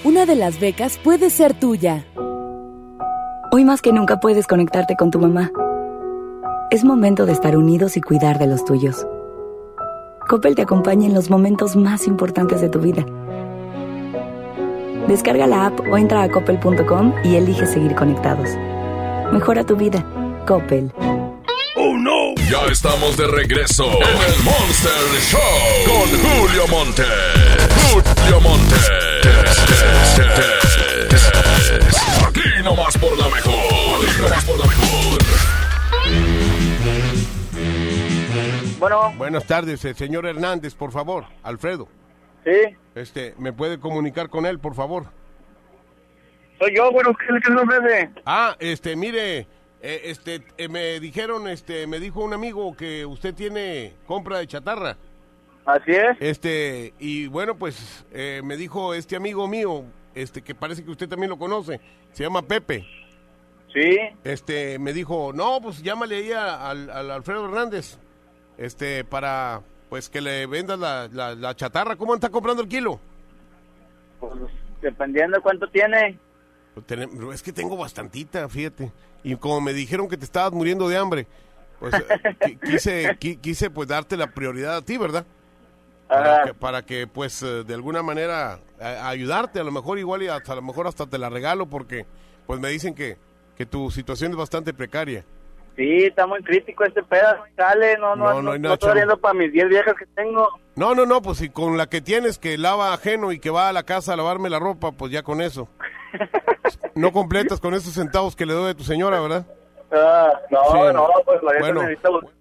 [0.04, 2.04] Una de las becas puede ser tuya.
[3.58, 5.52] Hoy más que nunca puedes conectarte con tu mamá.
[6.70, 9.04] Es momento de estar unidos y cuidar de los tuyos.
[10.30, 13.04] Coppel te acompaña en los momentos más importantes de tu vida.
[15.08, 18.48] Descarga la app o entra a coppel.com y elige seguir conectados.
[19.34, 20.06] Mejora tu vida.
[20.46, 20.94] Coppel.
[21.78, 22.36] ¡Oh, no!
[22.52, 24.92] Ya estamos de regreso en el Monster
[25.32, 25.40] Show
[25.88, 27.06] con Julio Monte.
[27.92, 28.76] Julio Monte.
[32.28, 33.54] Aquí nomás por la mejor.
[34.06, 35.20] Aquí nomás por la mejor.
[38.80, 39.14] Bueno.
[39.18, 41.26] Buenas tardes, el señor Hernández, por favor.
[41.44, 41.88] Alfredo.
[42.46, 42.76] Sí.
[42.96, 45.08] Este, ¿me puede comunicar con él, por favor?
[46.60, 48.10] Soy yo, bueno, ¿qué es el nombre de?
[48.26, 49.48] Ah, este, mire,
[49.82, 54.48] eh, este, eh, me dijeron, este, me dijo un amigo que usted tiene compra de
[54.48, 54.98] chatarra.
[55.66, 56.18] Así es.
[56.20, 59.84] Este, y bueno, pues eh, me dijo este amigo mío,
[60.22, 61.80] este, que parece que usted también lo conoce,
[62.12, 62.86] se llama Pepe.
[63.74, 63.98] Sí.
[64.24, 67.98] Este, me dijo, no, pues llámale ahí al, al Alfredo Hernández,
[68.58, 71.96] este, para, pues que le vendas la, la, la chatarra.
[71.96, 73.00] ¿Cómo está comprando el kilo?
[74.20, 74.34] Pues,
[74.82, 76.18] dependiendo de cuánto tiene.
[76.74, 76.86] Pues,
[77.34, 78.92] Es que tengo bastantita, fíjate.
[79.24, 81.28] Y como me dijeron que te estabas muriendo de hambre,
[81.80, 81.94] pues
[82.40, 85.26] qui- quise, qui- quise pues darte la prioridad a ti, ¿verdad?
[86.08, 90.24] Para que, para que, pues eh, de alguna manera a- ayudarte, a lo mejor igual
[90.24, 92.06] y hasta a lo mejor hasta te la regalo porque
[92.46, 93.18] pues me dicen que,
[93.56, 95.26] que tu situación es bastante precaria.
[95.76, 97.28] Sí, está muy crítico este pedo.
[97.56, 100.48] Sale, no, no, No, no, no estoy viendo para mis 10 viejas que tengo.
[100.76, 103.70] No, no, no, pues si con la que tienes que lava ajeno y que va
[103.70, 105.68] a la casa a lavarme la ropa, pues ya con eso.
[106.96, 109.46] No completas con esos centavos que le doy a tu señora, ¿verdad?
[109.92, 110.94] Ah, no, Sí.
[110.94, 111.82] no, pues la Bueno,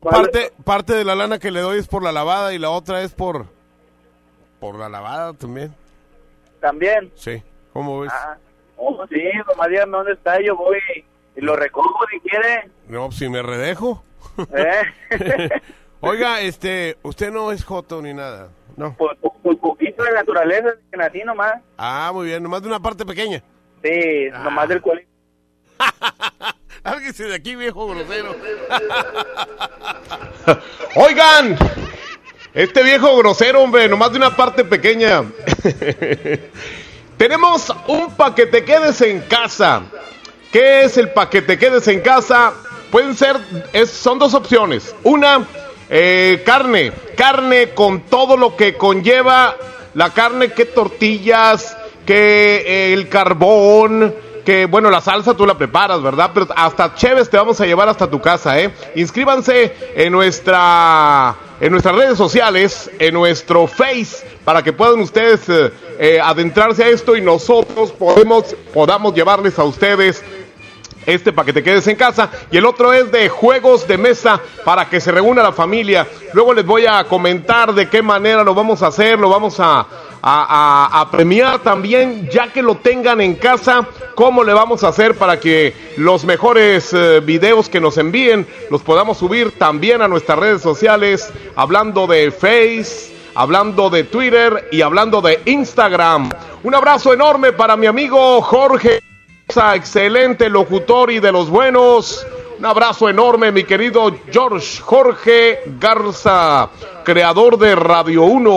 [0.01, 3.03] Parte, parte de la lana que le doy es por la lavada y la otra
[3.03, 3.47] es por
[4.61, 5.75] por la lavada también.
[6.61, 7.13] También.
[7.15, 7.43] Sí,
[7.73, 8.13] ¿cómo ves?
[8.15, 8.37] Ah,
[8.77, 10.79] oh, sí, nomás dígame dónde está, yo voy
[11.37, 12.71] y lo recojo si quiere.
[12.89, 14.03] No, si me redejo.
[14.55, 14.83] ¿Eh?
[16.01, 18.95] Oiga, este, usted no es joto ni nada, ¿no?
[18.97, 21.55] Pues, pues poquito de naturaleza, que nací nomás.
[21.79, 23.43] Ah, muy bien, nomás de una parte pequeña.
[23.83, 25.05] Sí, nomás del cual.
[26.85, 28.37] Lárguese de aquí, viejo grosero.
[30.97, 31.57] Oigan,
[32.57, 35.25] este viejo grosero, hombre, nomás de una parte pequeña.
[37.19, 39.83] Tenemos un paquete quedes en casa.
[40.51, 42.55] ¿Qué es el paquete quedes en casa?
[42.91, 43.37] Pueden ser,
[43.87, 44.95] son dos opciones.
[45.03, 45.47] Una,
[45.91, 49.55] eh, carne, carne con todo lo que conlleva
[49.93, 51.77] la carne, que tortillas,
[52.07, 54.15] que eh, el carbón,
[54.47, 56.31] que bueno, la salsa tú la preparas, ¿verdad?
[56.33, 58.71] Pero hasta Cheves te vamos a llevar hasta tu casa, ¿eh?
[58.95, 65.73] Inscríbanse en nuestra en nuestras redes sociales, en nuestro Face, para que puedan ustedes eh,
[65.99, 70.23] eh, adentrarse a esto y nosotros podemos podamos llevarles a ustedes
[71.07, 74.41] este para que te quedes en casa y el otro es de juegos de mesa
[74.65, 76.07] para que se reúna la familia.
[76.33, 79.87] Luego les voy a comentar de qué manera lo vamos a hacer, lo vamos a,
[80.23, 85.39] a- premiar también, ya que lo tengan en casa, cómo le vamos a hacer para
[85.39, 90.63] que los mejores eh, videos que nos envíen los podamos subir también a nuestras redes
[90.63, 93.15] sociales, hablando de Face.
[93.39, 96.31] Hablando de Twitter y hablando de Instagram.
[96.63, 99.03] Un abrazo enorme para mi amigo Jorge
[99.75, 102.27] excelente locutor y de los buenos.
[102.59, 106.71] Un abrazo enorme, mi querido George Jorge Garza,
[107.05, 108.51] creador de Radio 1.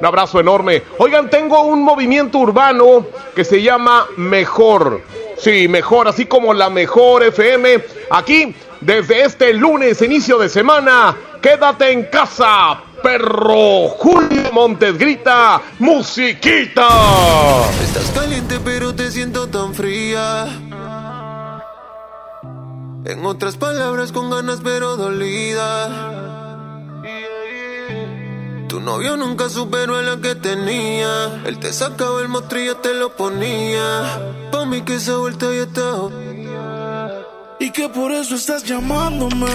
[0.00, 0.82] Un abrazo enorme.
[0.98, 5.02] Oigan, tengo un movimiento urbano que se llama Mejor.
[5.38, 7.82] Sí, mejor, así como la mejor FM.
[8.10, 13.88] Aquí, desde este lunes, inicio de semana, quédate en casa, perro.
[13.88, 16.88] Julio Montes grita, musiquita.
[17.82, 20.46] Estás caliente pero te siento tan fría.
[23.04, 25.88] En otras palabras con ganas pero dolida.
[28.68, 31.42] Tu novio nunca superó a la que tenía.
[31.46, 34.48] Él te sacaba el mostrillo, te lo ponía.
[34.52, 36.08] Pa' mí que esa vuelta ya está.
[37.58, 39.46] Y que por eso estás llamándome.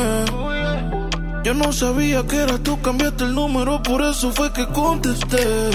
[1.43, 5.69] Yo no sabía que eras tú, cambiaste el número, por eso fue que contesté.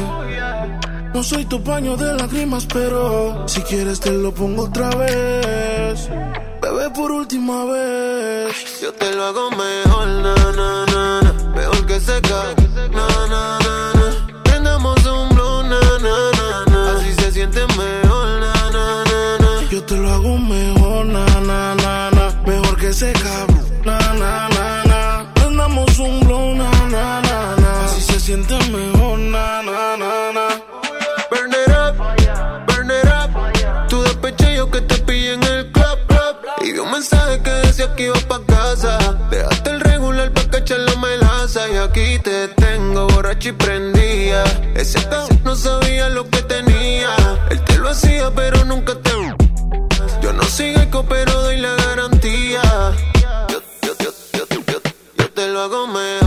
[1.14, 6.10] No soy tu paño de lágrimas, pero si quieres te lo pongo otra vez.
[6.60, 8.80] Bebé, por última vez.
[8.82, 11.32] Yo te lo hago mejor, na, na, na, na.
[11.54, 12.54] Mejor que seca,
[12.92, 13.59] na, na.
[37.80, 38.98] Mensaje que iba pa' casa.
[39.30, 41.68] Dejaste el regular pa' cachar la melaza.
[41.68, 44.44] Y aquí te tengo borracho y prendía.
[44.74, 47.14] Ese cabrón no sabía lo que tenía.
[47.50, 49.10] Él te lo hacía, pero nunca te.
[50.22, 52.62] Yo no soy eco, pero doy la garantía.
[53.48, 54.80] Yo, yo, yo, yo, yo,
[55.18, 56.19] yo te lo hago mejor,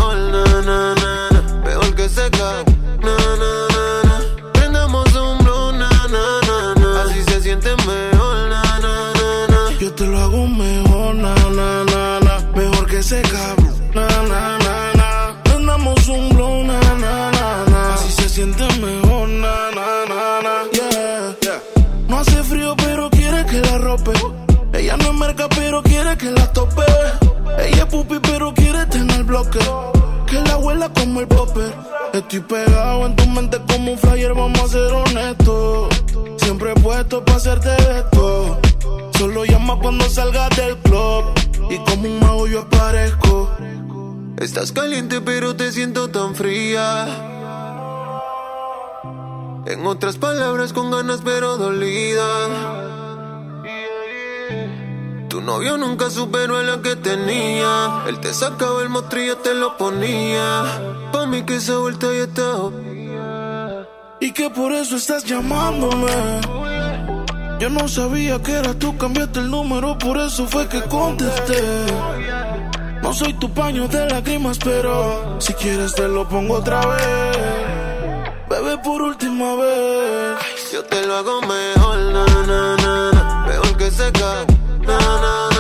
[30.92, 31.74] Como el popper.
[32.12, 36.04] Estoy pegado en tu mente como un flyer, vamos a ser honestos.
[36.38, 38.60] Siempre puesto para hacerte esto.
[39.18, 41.24] Solo llama cuando salgas del club.
[41.70, 43.50] Y como un mago yo aparezco.
[44.38, 47.06] Estás caliente, pero te siento tan fría.
[49.66, 52.83] En otras palabras, con ganas, pero dolida.
[55.34, 58.04] Tu novio nunca superó a la que tenía.
[58.08, 61.10] Él te sacaba el mostrillo, te lo ponía.
[61.12, 62.70] Pa' mí que esa vuelta ya está.
[64.20, 66.40] Y que por eso estás llamándome.
[67.60, 71.64] Yo no sabía que eras tú, cambiaste el número, por eso fue que contesté.
[73.02, 77.38] No soy tu paño de lágrimas, pero si quieres te lo pongo otra vez.
[78.52, 80.38] Bebé, por última vez.
[80.72, 83.46] Yo te lo hago mejor, na, na, na, na.
[83.48, 84.46] Mejor que seca,
[84.86, 85.53] na, na.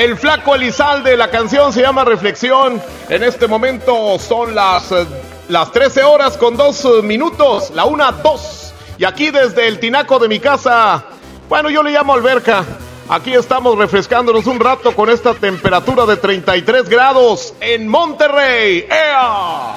[0.00, 2.80] El flaco Elizalde, la canción se llama Reflexión.
[3.10, 5.06] En este momento son las, eh,
[5.50, 8.72] las 13 horas con 2 minutos, la 1, 2.
[8.96, 11.04] Y aquí desde el tinaco de mi casa,
[11.50, 12.64] bueno, yo le llamo alberca.
[13.10, 18.86] Aquí estamos refrescándonos un rato con esta temperatura de 33 grados en Monterrey.
[18.88, 19.76] ¡Ea!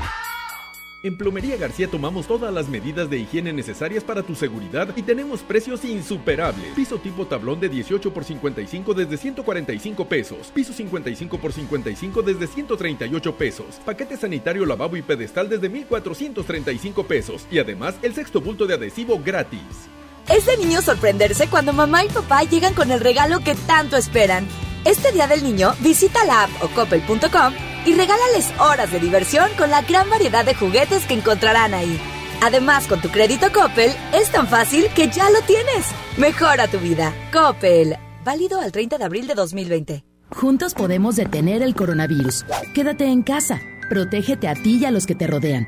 [1.03, 5.41] En Plomería García tomamos todas las medidas de higiene necesarias para tu seguridad y tenemos
[5.41, 6.73] precios insuperables.
[6.75, 10.51] Piso tipo tablón de 18 por 55 desde 145 pesos.
[10.53, 13.81] Piso 55 por 55 desde 138 pesos.
[13.83, 17.47] Paquete sanitario lavabo y pedestal desde 1435 pesos.
[17.49, 19.89] Y además el sexto bulto de adhesivo gratis.
[20.29, 24.47] Es de niño sorprenderse cuando mamá y papá llegan con el regalo que tanto esperan.
[24.83, 27.53] Este Día del Niño, visita la app o coppel.com
[27.85, 31.99] y regálales horas de diversión con la gran variedad de juguetes que encontrarán ahí.
[32.41, 35.85] Además, con tu crédito Coppel, es tan fácil que ya lo tienes.
[36.17, 37.13] Mejora tu vida.
[37.31, 37.95] Coppel.
[38.25, 40.03] Válido al 30 de abril de 2020.
[40.31, 42.45] Juntos podemos detener el coronavirus.
[42.73, 43.59] Quédate en casa.
[43.87, 45.67] Protégete a ti y a los que te rodean.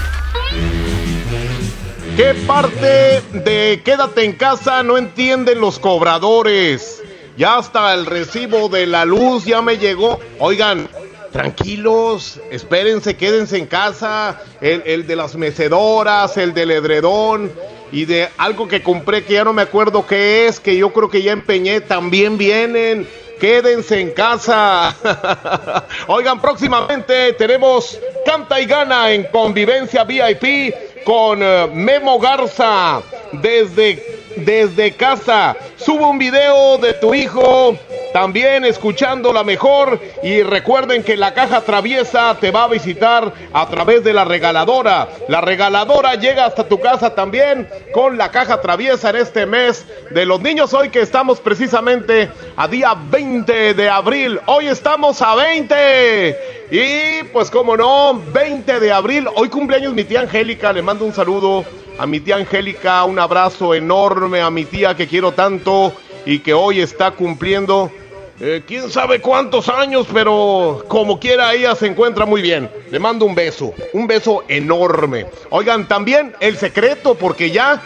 [2.21, 7.01] ¿Qué parte de quédate en casa no entienden los cobradores?
[7.35, 10.19] Ya hasta el recibo de la luz ya me llegó.
[10.37, 10.87] Oigan,
[11.31, 14.39] tranquilos, espérense, quédense en casa.
[14.61, 17.51] El, el de las mecedoras, el del edredón
[17.91, 21.09] y de algo que compré que ya no me acuerdo qué es, que yo creo
[21.09, 23.07] que ya empeñé, también vienen.
[23.39, 24.95] Quédense en casa.
[26.07, 34.93] Oigan, próximamente tenemos Canta y Gana en Convivencia VIP con eh, Memo Garza desde desde
[34.93, 35.55] casa.
[35.77, 37.77] Sube un video de tu hijo
[38.13, 43.67] también escuchando la mejor y recuerden que la caja traviesa te va a visitar a
[43.67, 45.07] través de la regaladora.
[45.29, 50.25] La regaladora llega hasta tu casa también con la caja traviesa en este mes de
[50.25, 54.39] los niños hoy que estamos precisamente a día 20 de abril.
[54.45, 56.37] Hoy estamos a 20.
[56.71, 61.13] Y pues como no, 20 de abril, hoy cumpleaños mi tía Angélica, le mando un
[61.13, 61.65] saludo
[62.01, 65.93] a mi tía Angélica, un abrazo enorme a mi tía que quiero tanto
[66.25, 67.91] y que hoy está cumpliendo
[68.39, 72.71] eh, quién sabe cuántos años, pero como quiera ella se encuentra muy bien.
[72.89, 75.27] Le mando un beso, un beso enorme.
[75.51, 77.83] Oigan, también el secreto, porque ya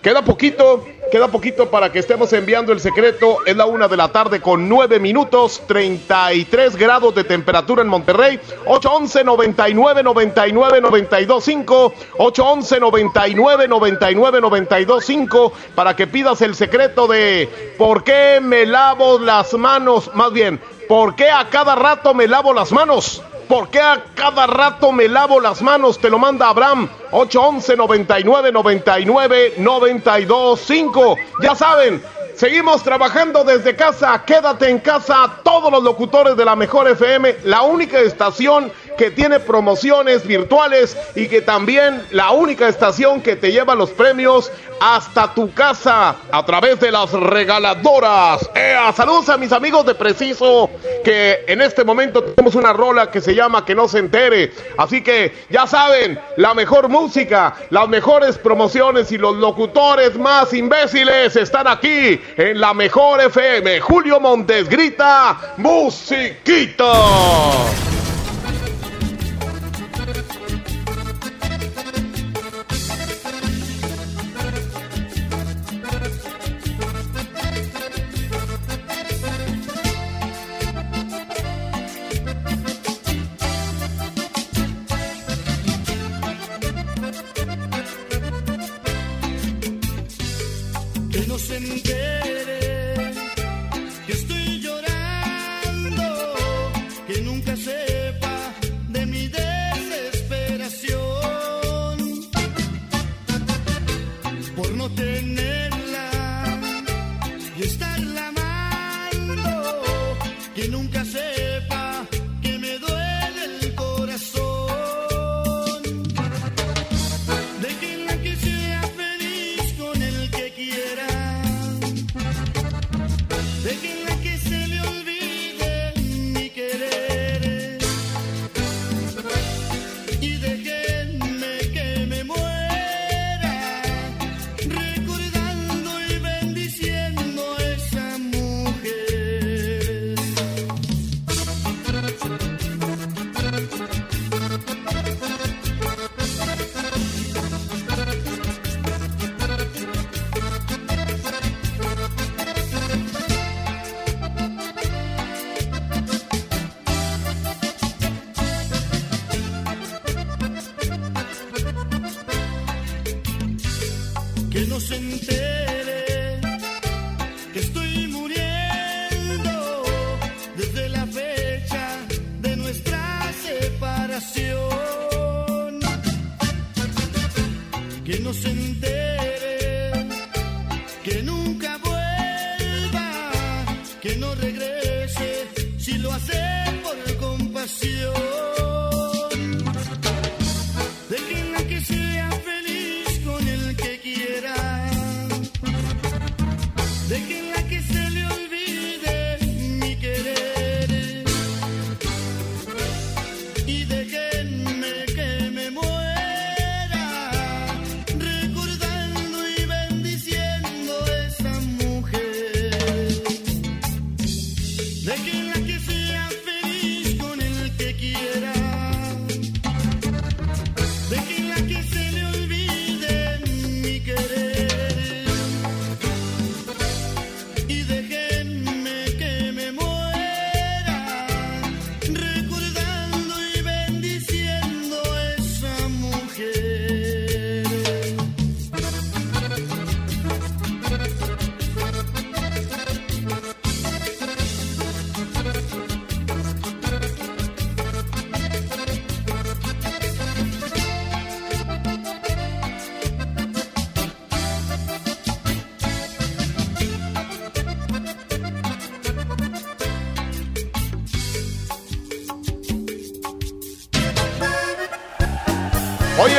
[0.00, 3.38] queda poquito, queda poquito para que estemos enviando el secreto.
[3.46, 8.40] Es la una de la tarde con nueve minutos, 33 grados de temperatura en Monterrey.
[8.66, 17.06] 811 99 99 92 5 811 99 99 92 5 para que pidas el secreto
[17.06, 22.28] de por qué me lavo las manos, más bien, por qué a cada rato me
[22.28, 23.22] lavo las manos.
[23.48, 25.98] ¿Por qué a cada rato me lavo las manos?
[25.98, 26.86] Te lo manda Abraham.
[27.12, 30.97] 811 99 99 92 5.
[31.40, 32.02] Ya saben,
[32.34, 34.22] seguimos trabajando desde casa.
[34.24, 35.40] Quédate en casa.
[35.44, 41.28] Todos los locutores de la Mejor FM, la única estación que tiene promociones virtuales y
[41.28, 46.80] que también la única estación que te lleva los premios hasta tu casa a través
[46.80, 48.50] de las regaladoras.
[48.54, 48.92] ¡Ea!
[48.92, 50.70] Saludos a mis amigos de Preciso
[51.04, 54.52] que en este momento tenemos una rola que se llama Que no se entere.
[54.76, 61.36] Así que ya saben, la mejor música, las mejores promociones y los locutores más imbéciles
[61.36, 63.80] están aquí en la mejor FM.
[63.80, 66.92] Julio Montes grita, musiquita.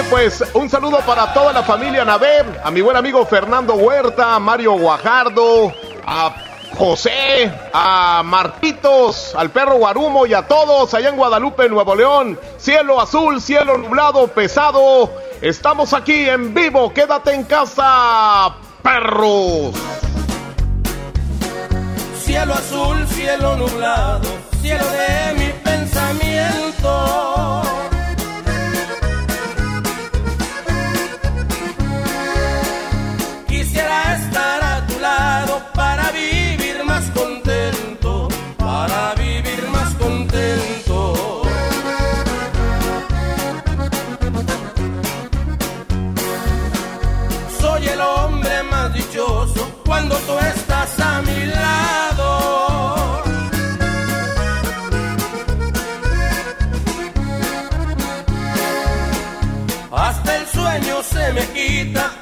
[0.09, 4.39] Pues un saludo para toda la familia Naver, a mi buen amigo Fernando Huerta, a
[4.39, 5.73] Mario Guajardo,
[6.05, 6.35] a
[6.77, 12.39] José, a Marquitos, al perro Guarumo y a todos allá en Guadalupe, Nuevo León.
[12.57, 15.11] Cielo azul, cielo nublado, pesado.
[15.41, 19.73] Estamos aquí en vivo, quédate en casa, perros.
[22.23, 24.27] Cielo azul, cielo nublado,
[24.61, 27.28] cielo de mi pensamiento.
[61.79, 62.18] Se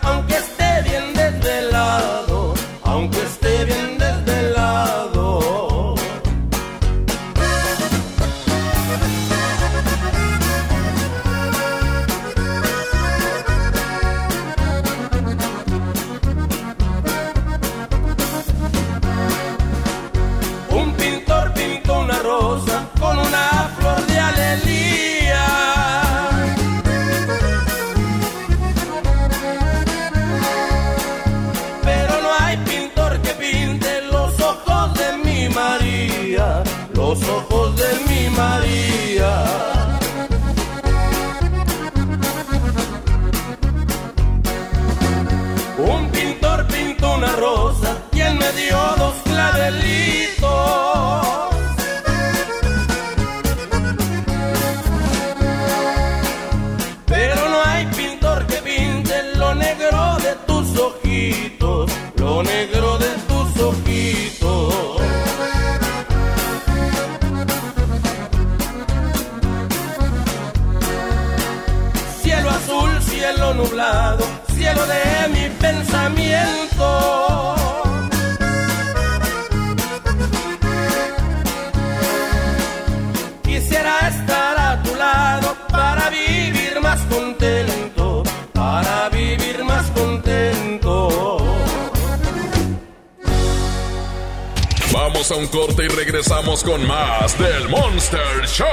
[96.57, 98.67] regresamos con más del Monster Show.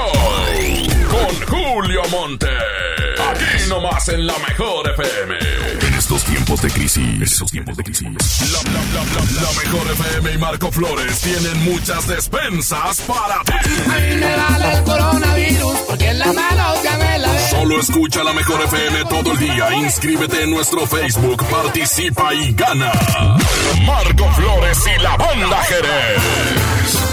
[1.09, 2.47] Con Julio Monte.
[3.29, 5.35] Aquí nomás en la mejor FM.
[5.87, 8.07] En estos tiempos de crisis, estos tiempos de crisis.
[8.51, 13.53] La, la, la, la, la mejor FM y Marco Flores tienen muchas despensas para ti.
[13.85, 17.49] A mí me vale el coronavirus porque en la mano ya me la ve.
[17.49, 19.73] Solo escucha la mejor FM todo el día.
[19.75, 22.91] Inscríbete en nuestro Facebook, participa y gana.
[23.85, 27.04] Marco Flores y la banda Jerez.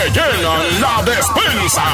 [0.00, 1.84] Te llenan la despensa.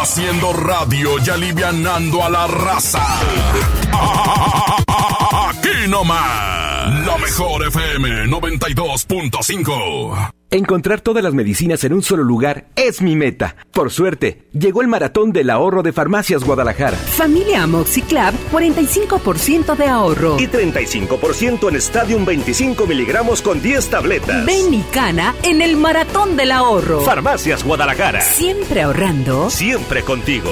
[0.00, 3.02] Haciendo radio y alivianando a la raza.
[5.50, 7.04] Aquí nomás.
[7.06, 10.37] La mejor FM 92.5.
[10.50, 13.56] Encontrar todas las medicinas en un solo lugar es mi meta.
[13.70, 16.96] Por suerte, llegó el maratón del ahorro de Farmacias Guadalajara.
[16.96, 20.40] Familia Amoxiclab, 45% de ahorro.
[20.40, 24.46] Y 35% en Stadium 25 miligramos con 10 tabletas.
[24.46, 27.02] Ven y cana en el maratón del ahorro.
[27.02, 28.22] Farmacias Guadalajara.
[28.22, 29.50] Siempre ahorrando.
[29.50, 30.50] Siempre contigo.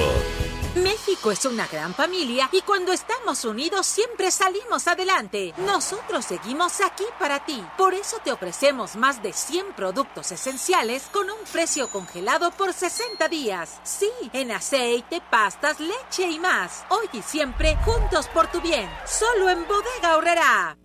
[0.77, 5.55] México es una gran familia y cuando estamos unidos siempre salimos adelante.
[5.65, 7.62] Nosotros seguimos aquí para ti.
[7.78, 13.27] Por eso te ofrecemos más de 100 productos esenciales con un precio congelado por 60
[13.28, 13.81] días.
[13.85, 16.85] Sí, en aceite, pastas, leche y más.
[16.90, 18.89] Hoy y siempre juntos por tu bien.
[19.07, 20.77] Solo en Bodega Horrera.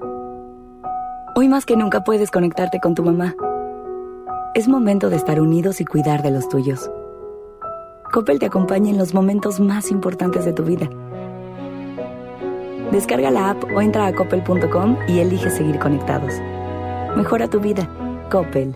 [1.35, 3.35] Hoy más que nunca puedes conectarte con tu mamá.
[4.53, 6.89] Es momento de estar unidos y cuidar de los tuyos.
[8.11, 10.89] Coppel te acompaña en los momentos más importantes de tu vida.
[12.91, 16.33] Descarga la app o entra a coppel.com y elige seguir conectados.
[17.15, 17.89] Mejora tu vida.
[18.29, 18.75] Coppel.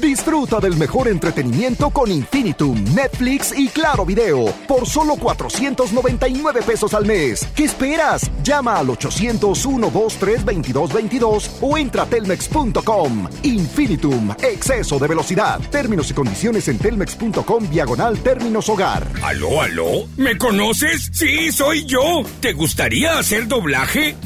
[0.00, 7.04] Disfruta del mejor entretenimiento con Infinitum, Netflix y Claro Video por solo 499 pesos al
[7.04, 7.46] mes.
[7.54, 8.30] ¿Qué esperas?
[8.42, 13.28] Llama al 800-123-2222 o entra a telmex.com.
[13.42, 15.60] Infinitum, exceso de velocidad.
[15.70, 19.06] Términos y condiciones en telmex.com diagonal términos hogar.
[19.22, 20.06] ¿Aló, aló?
[20.16, 21.10] ¿Me conoces?
[21.12, 22.22] Sí, soy yo.
[22.40, 24.16] ¿Te gustaría hacer doblaje?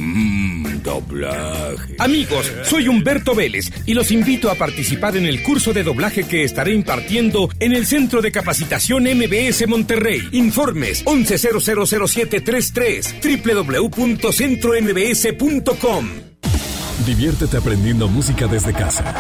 [0.95, 1.97] Doblaje.
[1.99, 6.45] Amigos, soy Humberto Vélez y los invito a participar en el curso de doblaje que
[6.45, 10.21] estaré impartiendo en el Centro de Capacitación MBS Monterrey.
[10.33, 16.09] Informes 11000733 www.centrombs.com.
[17.07, 19.15] Diviértete aprendiendo música desde casa.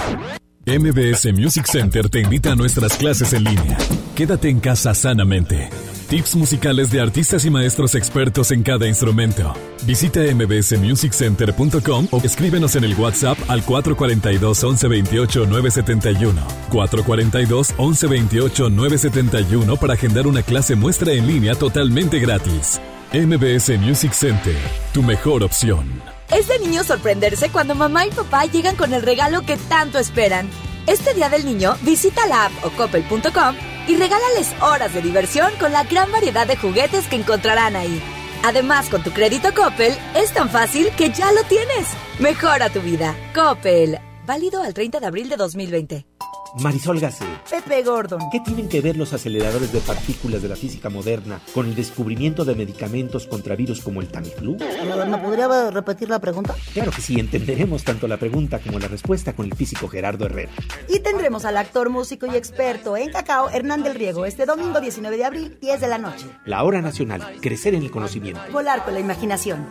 [0.67, 3.77] MBS Music Center te invita a nuestras clases en línea.
[4.15, 5.69] Quédate en casa sanamente.
[6.09, 9.55] Tips musicales de artistas y maestros expertos en cada instrumento.
[9.87, 16.43] Visita mbsmusiccenter.com o escríbenos en el WhatsApp al 442 1128 971.
[16.71, 22.81] 442 1128 971 para agendar una clase muestra en línea totalmente gratis.
[23.13, 24.57] MBS Music Center,
[24.93, 26.03] tu mejor opción.
[26.31, 30.49] Es de niño sorprenderse cuando mamá y papá llegan con el regalo que tanto esperan.
[30.87, 35.73] Este día del niño, visita la app o coppel.com y regálales horas de diversión con
[35.73, 38.03] la gran variedad de juguetes que encontrarán ahí.
[38.45, 41.89] Además, con tu crédito Coppel, es tan fácil que ya lo tienes.
[42.19, 43.15] Mejora tu vida.
[43.35, 43.99] Coppel.
[44.27, 46.14] Válido al 30 de abril de 2020.
[46.61, 47.25] Marisol Gacé.
[47.51, 48.21] Pepe Gordon.
[48.31, 52.45] ¿Qué tienen que ver los aceleradores de partículas de la física moderna con el descubrimiento
[52.45, 54.57] de medicamentos contra virus como el Tamiflu?
[54.57, 56.55] ¿Me podría repetir la pregunta?
[56.73, 60.53] Claro que sí, entenderemos tanto la pregunta como la respuesta con el físico Gerardo Herrera.
[60.89, 65.17] Y tendremos al actor, músico y experto en cacao, Hernán del Riego, este domingo 19
[65.17, 66.27] de abril, 10 de la noche.
[66.45, 68.41] La hora nacional, crecer en el conocimiento.
[68.53, 69.71] Volar con la imaginación.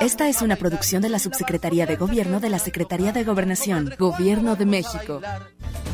[0.00, 4.56] Esta es una producción de la Subsecretaría de Gobierno de la Secretaría de Gobernación, Gobierno
[4.56, 5.20] de México.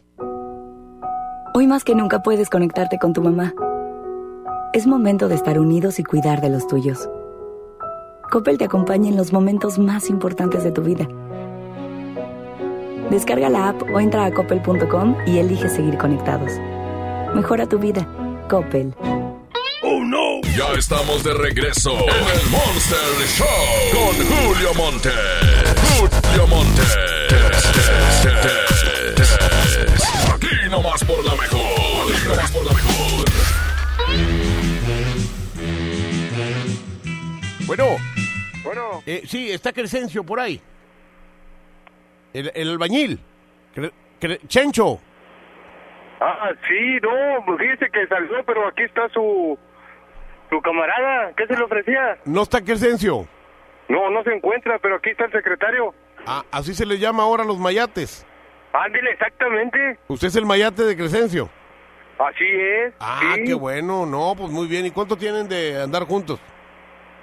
[1.55, 3.55] Hoy más que nunca puedes conectarte con tu mamá.
[4.73, 7.09] Es momento de estar unidos y cuidar de los tuyos.
[8.33, 11.07] Coppel te acompaña en los momentos más importantes de tu vida.
[13.11, 16.51] Descarga la app o entra a coppel.com y elige seguir conectados.
[17.35, 18.09] Mejora tu vida.
[18.49, 18.95] Coppel.
[19.83, 20.41] ¡Oh, no!
[20.57, 22.99] Ya estamos de regreso en el Monster
[23.37, 23.47] Show
[23.93, 25.11] con Julio Monte.
[25.99, 26.83] Julio Monte.
[30.33, 31.61] Aquí nomás por la mejor.
[32.09, 33.25] Aquí nomás por la mejor.
[37.67, 38.12] Bueno.
[38.65, 39.03] Bueno.
[39.07, 40.61] Eh, sí, está Crescencio por ahí.
[42.33, 43.21] El, el albañil.
[43.75, 45.01] Cre- Cre- Chencho.
[46.21, 49.59] Ah, sí, no, pues fíjese que salió, pero aquí está su
[50.51, 51.33] su camarada.
[51.37, 52.19] ¿Qué se le ofrecía?
[52.25, 53.27] No está Crescencio.
[53.89, 55.95] No, no se encuentra, pero aquí está el secretario.
[56.27, 58.25] Ah, así se le llama ahora a los mayates.
[58.73, 59.99] Ándele, exactamente.
[60.09, 61.51] Usted es el mayate de Crescencio.
[62.19, 62.95] Así es.
[63.01, 63.45] Ah, sí.
[63.45, 64.07] qué bueno.
[64.07, 64.87] No, pues muy bien.
[64.87, 66.39] ¿Y cuánto tienen de andar juntos?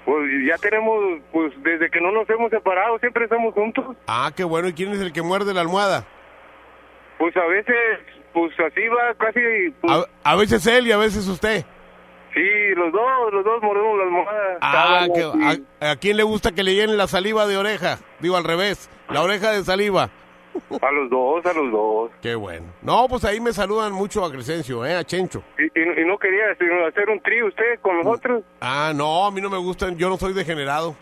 [0.10, 3.95] Pues ya tenemos, pues desde que no nos hemos separado, siempre estamos juntos.
[4.07, 4.68] Ah, qué bueno.
[4.68, 6.03] ¿Y quién es el que muerde la almohada?
[7.19, 7.76] Pues a veces,
[8.34, 9.40] pues así va casi.
[9.80, 11.64] pues, A, a veces él y a veces usted.
[12.34, 12.41] sí,
[12.76, 14.57] los dos, los dos mordemos la almohada.
[14.61, 17.99] Ah, a quién le gusta que le llenen la saliva de oreja?
[18.19, 20.10] Digo al revés, la oreja de saliva.
[20.81, 22.11] A los dos, a los dos.
[22.21, 22.65] Qué bueno.
[22.81, 24.95] No, pues ahí me saludan mucho a Crescencio, ¿eh?
[24.95, 25.43] A Chencho.
[25.57, 28.43] Y, y- y no quería sino hacer un trío usted con nosotros.
[28.61, 30.95] Ah, no, a mí no me gustan, yo no soy degenerado.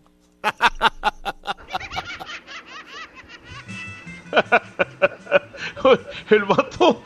[6.29, 7.01] El vato,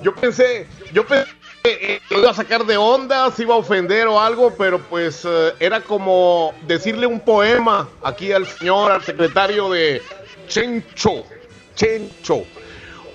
[0.00, 1.30] yo pensé, yo pensé
[1.62, 5.24] que lo iba a sacar de onda, se iba a ofender o algo, pero pues
[5.24, 10.02] eh, era como decirle un poema aquí al señor, al secretario de
[10.48, 11.24] Chencho,
[11.74, 12.44] Chencho.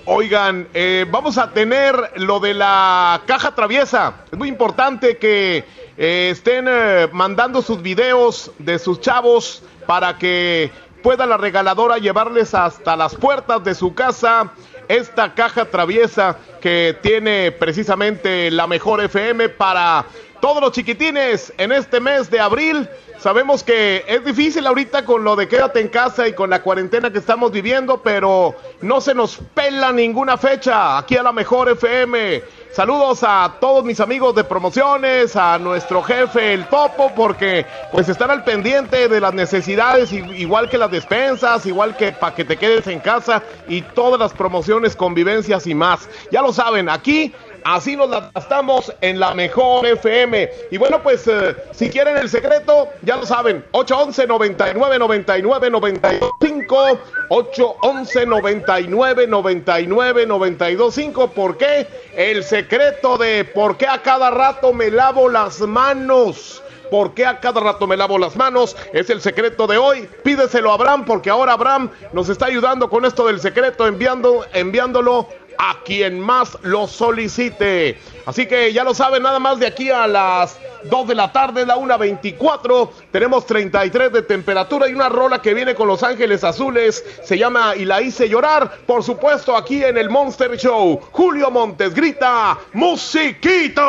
[0.04, 4.14] Oigan, eh, vamos a tener lo de la caja traviesa.
[4.32, 5.64] Es muy importante que
[5.98, 10.70] eh, estén eh, mandando sus videos de sus chavos para que
[11.02, 14.52] pueda la regaladora llevarles hasta las puertas de su casa
[14.88, 20.06] esta caja traviesa que tiene precisamente la mejor FM para
[20.40, 22.88] todos los chiquitines en este mes de abril.
[23.18, 27.10] Sabemos que es difícil ahorita con lo de quédate en casa y con la cuarentena
[27.10, 32.42] que estamos viviendo, pero no se nos pela ninguna fecha aquí a la mejor FM.
[32.70, 38.30] Saludos a todos mis amigos de promociones, a nuestro jefe el Topo, porque pues están
[38.30, 42.86] al pendiente de las necesidades, igual que las despensas, igual que para que te quedes
[42.86, 46.08] en casa y todas las promociones, convivencias y más.
[46.30, 50.50] Ya lo saben, aquí Así nos la gastamos en la mejor FM.
[50.70, 53.64] Y bueno, pues eh, si quieren el secreto, ya lo saben.
[53.72, 56.98] 811 99 99 925
[57.28, 61.86] 811 99 99 925 ¿Por qué?
[62.14, 66.62] El secreto de por qué a cada rato me lavo las manos.
[66.90, 68.76] ¿Por qué a cada rato me lavo las manos?
[68.92, 70.08] Es el secreto de hoy.
[70.24, 75.28] Pídeselo a Abraham porque ahora Abraham nos está ayudando con esto del secreto enviándolo
[75.58, 77.98] a quien más lo solicite.
[78.26, 81.66] Así que ya lo saben, nada más de aquí a las 2 de la tarde,
[81.66, 87.04] la 1.24, tenemos 33 de temperatura y una rola que viene con Los Ángeles Azules,
[87.24, 91.00] se llama Y la hice llorar, por supuesto aquí en el Monster Show.
[91.10, 93.82] Julio Montes grita, musiquita.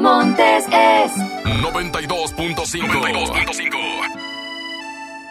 [0.00, 1.12] Montes es
[1.62, 3.54] 92.5.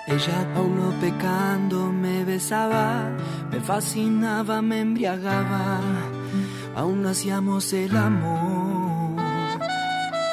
[0.08, 3.10] Ella aún no pecando me besaba,
[3.52, 5.80] me fascinaba, me embriagaba,
[6.76, 9.22] aún hacíamos el amor.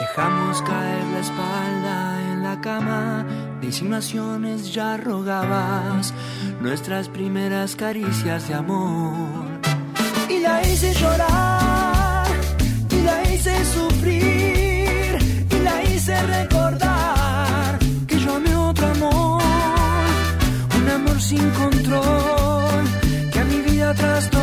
[0.00, 3.24] Dejamos caer la espalda en la cama,
[3.60, 6.14] de insinuaciones ya rogabas
[6.60, 9.60] nuestras primeras caricias de amor.
[10.28, 11.59] Y la hice llorar,
[13.40, 15.18] hice sufrir,
[15.50, 19.42] y la hice recordar que yo amé otro amor,
[20.78, 22.84] un amor sin control
[23.32, 24.39] que a mi vida trastornó,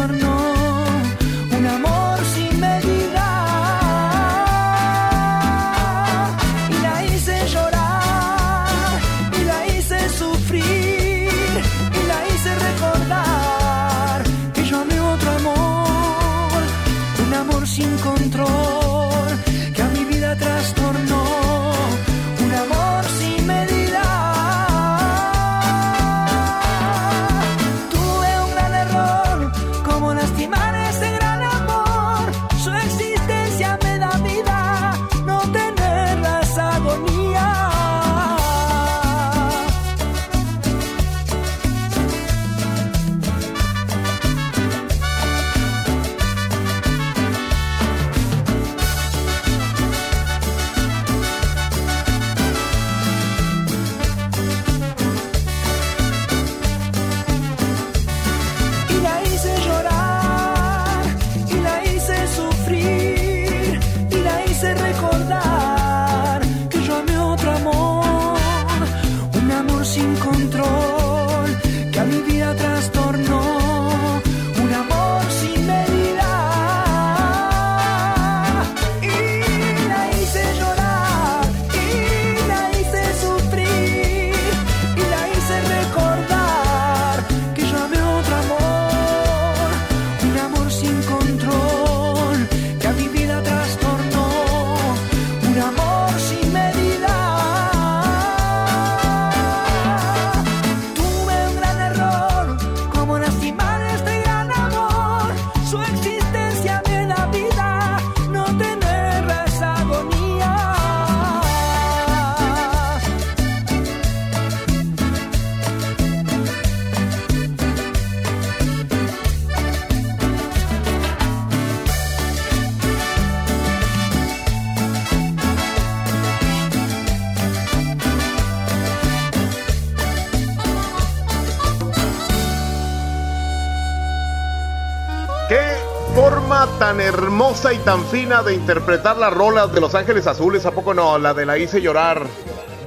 [137.58, 141.18] y tan fina de interpretar las rolas de Los Ángeles Azules, ¿a poco no?
[141.18, 142.22] La de la hice llorar.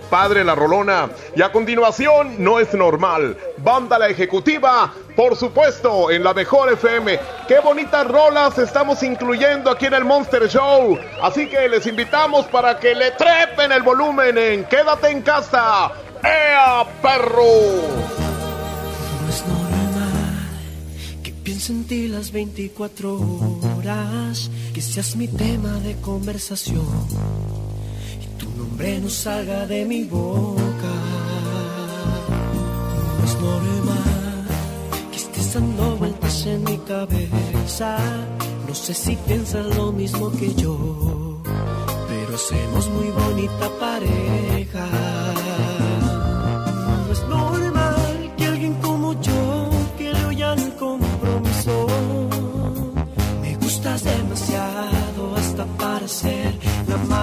[0.08, 1.10] Padre la rolona.
[1.34, 3.36] Y a continuación, no es normal.
[3.58, 7.18] Banda la ejecutiva, por supuesto, en la mejor FM.
[7.48, 10.96] Qué bonitas rolas estamos incluyendo aquí en el Monster Show.
[11.20, 15.90] Así que les invitamos para que le trepen el volumen en Quédate en casa.
[16.22, 17.42] ¡Ea, perro!
[19.20, 19.70] No es normal
[21.22, 23.18] que piense en ti las 24
[23.76, 24.50] horas,
[24.80, 26.86] que seas mi tema de conversación
[28.24, 30.94] y tu nombre no salga de mi boca.
[33.18, 34.46] No es normal
[35.10, 37.98] que estés dando vueltas en mi cabeza.
[38.66, 41.42] No sé si piensas lo mismo que yo,
[42.08, 45.09] pero hacemos muy bonita pareja.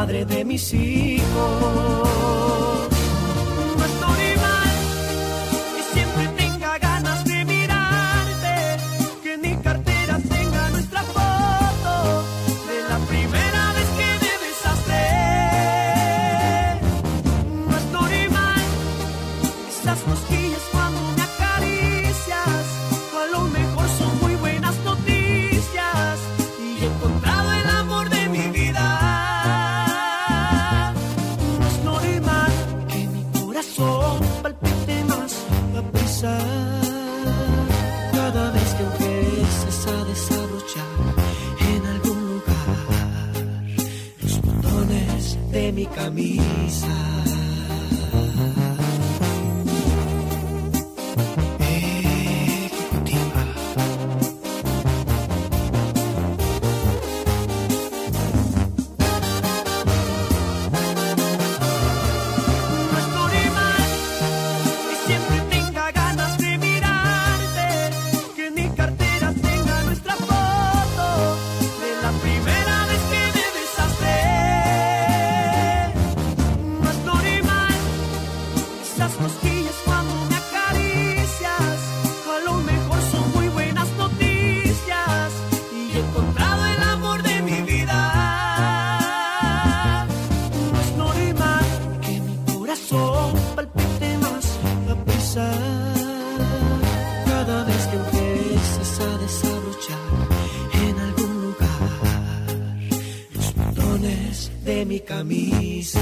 [0.07, 2.07] Madre de mis hijos.
[105.17, 105.99] Camisa.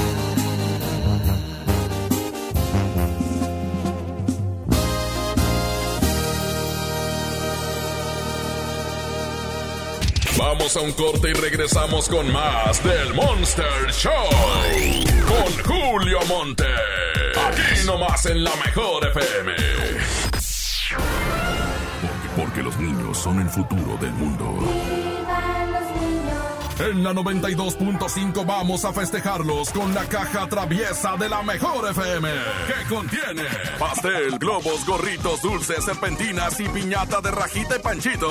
[10.37, 14.11] Vamos a un corte y regresamos con más del Monster Show.
[15.27, 16.65] Con Julio Monte.
[17.47, 19.53] Aquí nomás en la mejor FM.
[22.35, 25.05] Porque los niños son el futuro del mundo.
[26.80, 32.30] En la 92.5 vamos a festejarlos con la caja traviesa de la mejor FM.
[32.68, 33.43] Que contiene
[33.80, 38.30] pastel, globos, gorritos, dulces, serpentinas y piñata de rajita y panchito.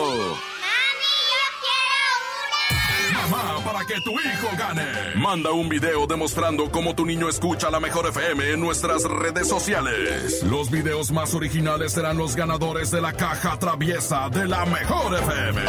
[3.14, 5.14] Mamá, para que tu hijo gane.
[5.16, 10.42] Manda un video demostrando cómo tu niño escucha la mejor FM en nuestras redes sociales.
[10.42, 15.62] Los videos más originales serán los ganadores de la caja traviesa de la mejor FM.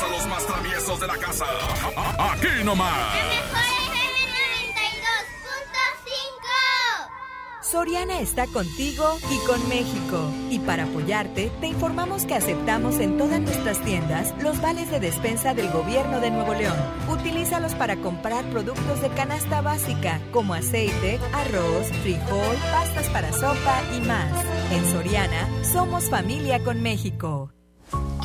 [0.00, 1.44] A los más traviesos de la casa.
[2.18, 3.16] Aquí nomás.
[7.62, 10.30] Soriana está contigo y con México.
[10.50, 15.52] Y para apoyarte, te informamos que aceptamos en todas nuestras tiendas los vales de despensa
[15.52, 16.76] del gobierno de Nuevo León.
[17.10, 24.00] Utilízalos para comprar productos de canasta básica, como aceite, arroz, frijol, pastas para sopa y
[24.06, 24.44] más.
[24.70, 27.52] En Soriana, somos familia con México.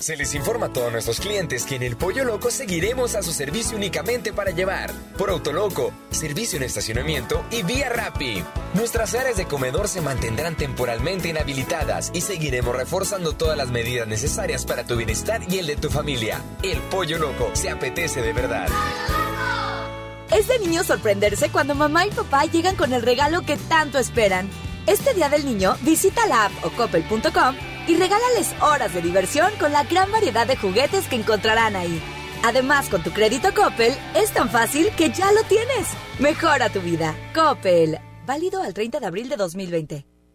[0.00, 3.32] Se les informa a todos nuestros clientes que en el Pollo Loco seguiremos a su
[3.32, 8.44] servicio únicamente para llevar, por Autoloco, servicio en estacionamiento y vía Rappi.
[8.74, 14.64] Nuestras áreas de comedor se mantendrán temporalmente inhabilitadas y seguiremos reforzando todas las medidas necesarias
[14.64, 16.42] para tu bienestar y el de tu familia.
[16.62, 18.68] El Pollo Loco se apetece de verdad.
[20.30, 24.48] Es de niño sorprenderse cuando mamá y papá llegan con el regalo que tanto esperan.
[24.86, 27.56] Este Día del Niño, visita la app o coppel.com
[27.88, 32.00] y regálales horas de diversión con la gran variedad de juguetes que encontrarán ahí.
[32.44, 35.88] Además, con tu crédito Coppel, es tan fácil que ya lo tienes.
[36.18, 37.14] Mejora tu vida.
[37.34, 37.98] Coppel.
[38.26, 40.17] Válido al 30 de abril de 2020.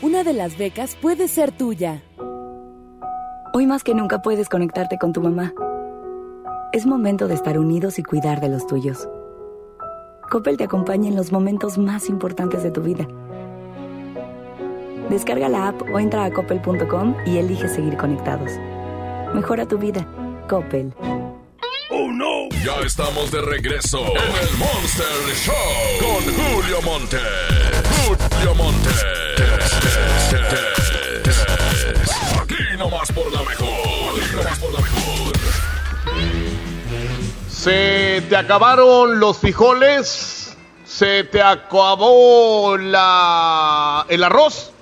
[0.00, 2.02] Una de las becas puede ser tuya.
[3.58, 5.54] Hoy más que nunca puedes conectarte con tu mamá.
[6.74, 9.08] Es momento de estar unidos y cuidar de los tuyos.
[10.30, 13.08] Coppel te acompaña en los momentos más importantes de tu vida.
[15.08, 18.52] Descarga la app o entra a coppel.com y elige seguir conectados.
[19.34, 20.06] Mejora tu vida.
[20.50, 20.92] Coppel.
[21.90, 22.50] ¡Oh no!
[22.62, 25.54] Ya estamos de regreso en el Monster Show
[25.98, 27.16] con Julio Monte.
[28.04, 28.90] Julio Monte.
[32.78, 35.32] Nomás por la mejor.
[37.48, 40.56] Se te acabaron los frijoles.
[40.84, 44.72] Se te acabó la, el arroz.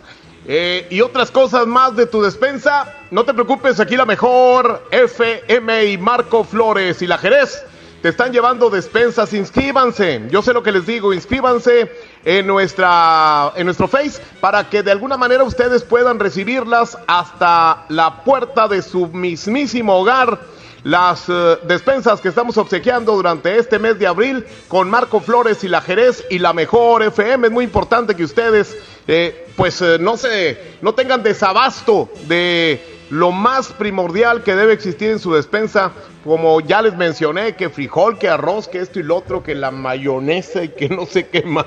[0.47, 2.95] eh, y otras cosas más de tu despensa.
[3.11, 7.65] No te preocupes, aquí la mejor FM y Marco Flores y la Jerez
[8.03, 9.33] te están llevando despensas.
[9.33, 10.23] Inscríbanse.
[10.31, 11.15] Yo sé lo que les digo.
[11.15, 11.91] Inscríbanse
[12.25, 18.25] en nuestra en nuestro Face para que de alguna manera ustedes puedan recibirlas hasta la
[18.25, 20.39] puerta de su mismísimo hogar
[20.85, 25.69] las eh, despensas que estamos obsequiando durante este mes de abril con Marco Flores y
[25.69, 27.47] la Jerez y la mejor FM.
[27.47, 28.77] Es muy importante que ustedes,
[29.09, 35.11] eh, pues, eh, no se, no tengan desabasto de lo más primordial que debe existir
[35.11, 35.93] en su despensa,
[36.25, 39.71] como ya les mencioné, que frijol, que arroz, que esto y lo otro, que la
[39.71, 41.67] mayonesa y que no sé qué más.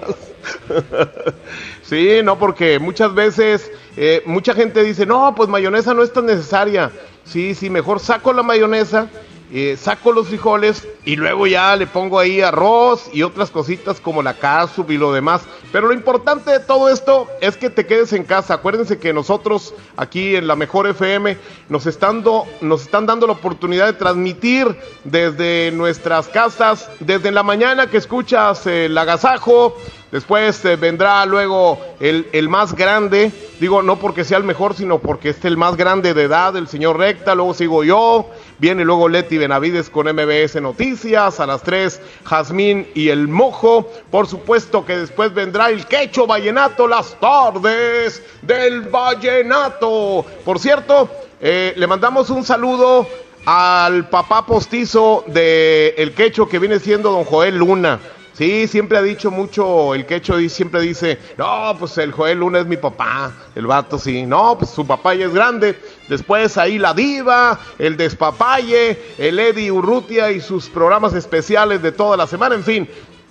[1.83, 6.25] sí, no, porque muchas veces eh, mucha gente dice, no, pues mayonesa no es tan
[6.25, 6.91] necesaria.
[7.23, 9.07] Sí, sí, mejor saco la mayonesa,
[9.53, 14.21] eh, saco los frijoles y luego ya le pongo ahí arroz y otras cositas como
[14.21, 15.41] la catsup y lo demás.
[15.71, 18.55] Pero lo importante de todo esto es que te quedes en casa.
[18.55, 21.37] Acuérdense que nosotros aquí en la Mejor FM
[21.69, 27.43] nos están, do- nos están dando la oportunidad de transmitir desde nuestras casas, desde la
[27.43, 29.75] mañana que escuchas el agasajo.
[30.11, 33.29] Después eh, vendrá luego el, el más grande,
[33.59, 36.69] digo no porque sea el mejor, sino porque es el más grande de edad, el
[36.69, 38.29] señor Recta, luego sigo yo,
[38.59, 44.27] viene luego Leti Benavides con MBS Noticias, a las 3 Jazmín y el Mojo, por
[44.27, 50.25] supuesto que después vendrá el Quecho Vallenato, las tardes del Vallenato.
[50.43, 51.09] Por cierto,
[51.41, 53.07] eh, le mandamos un saludo
[53.45, 57.99] al papá postizo de El Quecho que viene siendo don Joel Luna.
[58.37, 62.67] Sí, siempre ha dicho mucho el quecho siempre dice, no, pues el Joel Luna es
[62.67, 65.75] mi papá, el vato sí, no, pues su papá ya es grande.
[66.07, 72.15] Después ahí la diva, el despapalle, el Eddie Urrutia y sus programas especiales de toda
[72.15, 72.87] la semana, en fin,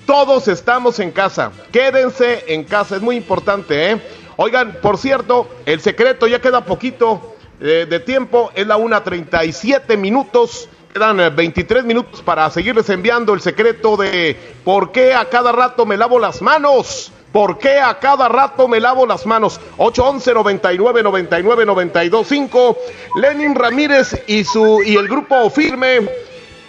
[0.07, 4.03] todos estamos en casa, quédense en casa, es muy importante, ¿eh?
[4.35, 10.69] Oigan, por cierto, el secreto ya queda poquito eh, de tiempo, es la 1.37 minutos.
[10.97, 15.85] Quedan 23 eh, minutos para seguirles enviando el secreto de por qué a cada rato
[15.85, 17.13] me lavo las manos.
[17.33, 19.61] ¿Por qué a cada rato me lavo las manos?
[19.77, 22.79] 811 99 99 92 5.
[23.17, 26.09] Lenin Ramírez y su y el grupo Firme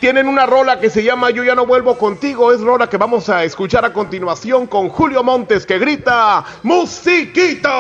[0.01, 2.51] tienen una rola que se llama Yo ya no vuelvo contigo.
[2.51, 7.71] Es rola que vamos a escuchar a continuación con Julio Montes que grita ¡Musiquita!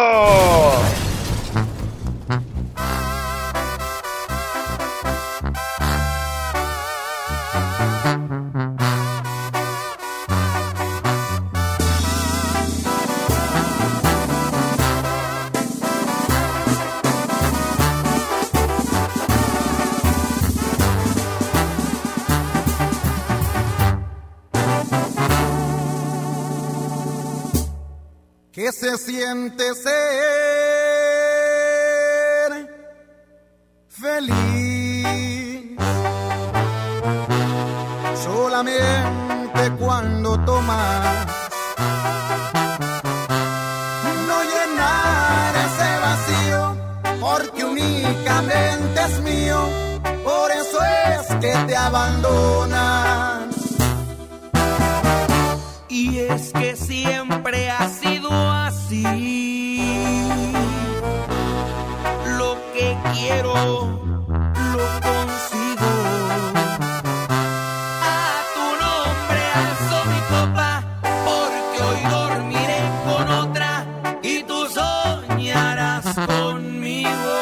[28.57, 29.93] ¿Qué se siente ser
[33.87, 35.77] feliz?
[38.23, 41.27] Solamente cuando tomas
[44.25, 46.75] no llenar ese vacío,
[47.21, 49.69] porque únicamente es mío,
[50.23, 50.79] por eso
[51.11, 53.53] es que te abandonas.
[55.89, 58.16] Y es que siempre sido
[58.87, 59.03] así.
[62.37, 63.53] Lo que quiero,
[64.75, 65.91] lo consigo.
[68.01, 70.69] A tu nombre alzo mi copa,
[71.01, 73.85] porque hoy dormiré con otra
[74.21, 77.35] y tú soñarás conmigo.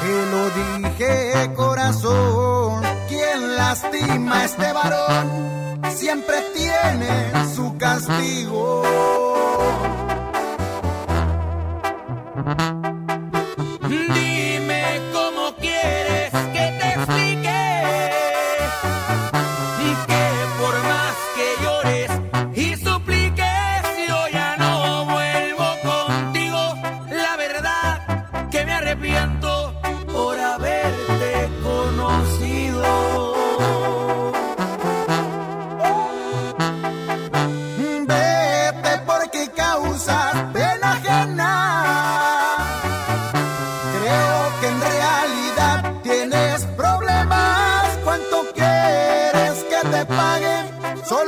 [0.00, 5.56] Te lo dije, corazón, quien lastima a este varón
[5.96, 7.35] siempre tiene
[7.78, 9.25] castigo.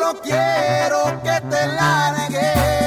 [0.09, 2.78] Solo quiero que te largues.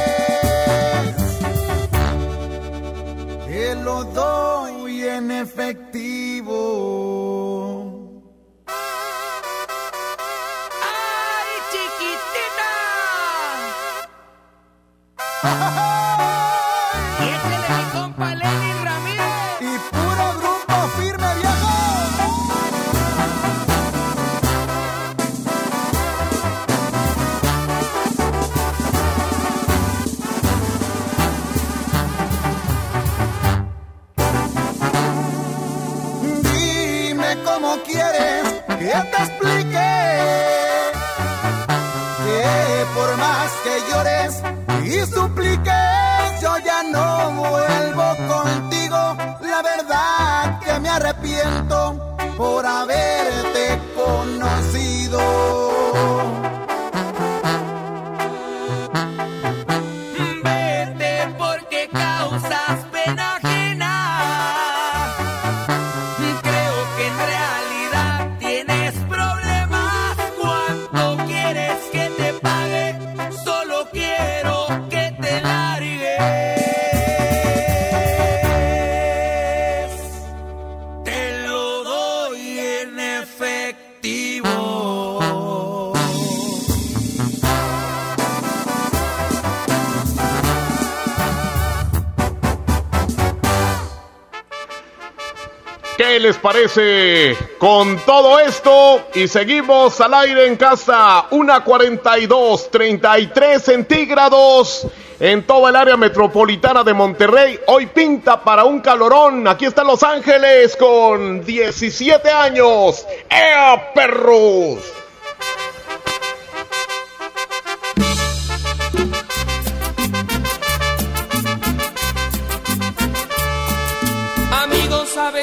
[97.57, 104.87] con todo esto y seguimos al aire en casa, una 42, 33 centígrados
[105.19, 107.59] en toda el área metropolitana de Monterrey.
[107.67, 109.47] Hoy pinta para un calorón.
[109.47, 113.05] Aquí está Los Ángeles con 17 años.
[113.29, 115.00] ¡Ea, perros!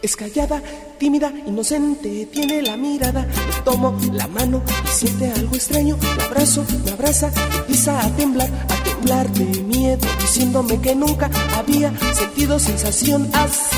[0.00, 0.62] Es callada,
[0.98, 3.22] tímida, inocente, tiene la mirada.
[3.22, 5.98] Le tomo la mano y siente algo extraño.
[6.16, 11.92] La abrazo, me abraza, empieza a temblar, a temblar de miedo, diciéndome que nunca había
[12.14, 13.76] sentido sensación así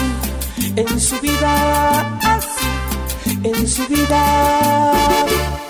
[0.76, 5.69] en su vida, así en su vida.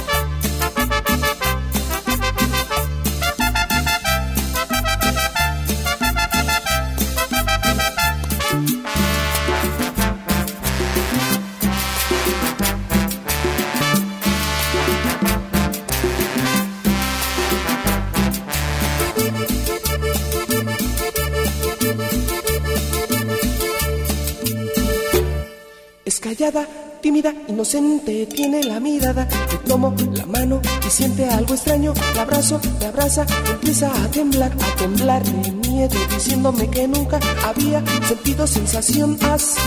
[27.01, 29.27] Tímida, inocente, tiene la mirada.
[29.51, 31.93] Le tomo la mano y siente algo extraño.
[32.15, 37.83] La abrazo, me abraza, empieza a temblar, a temblar de miedo, diciéndome que nunca había
[38.07, 39.61] sentido sensación así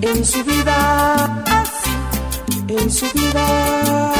[0.00, 4.19] en su vida, así en su vida.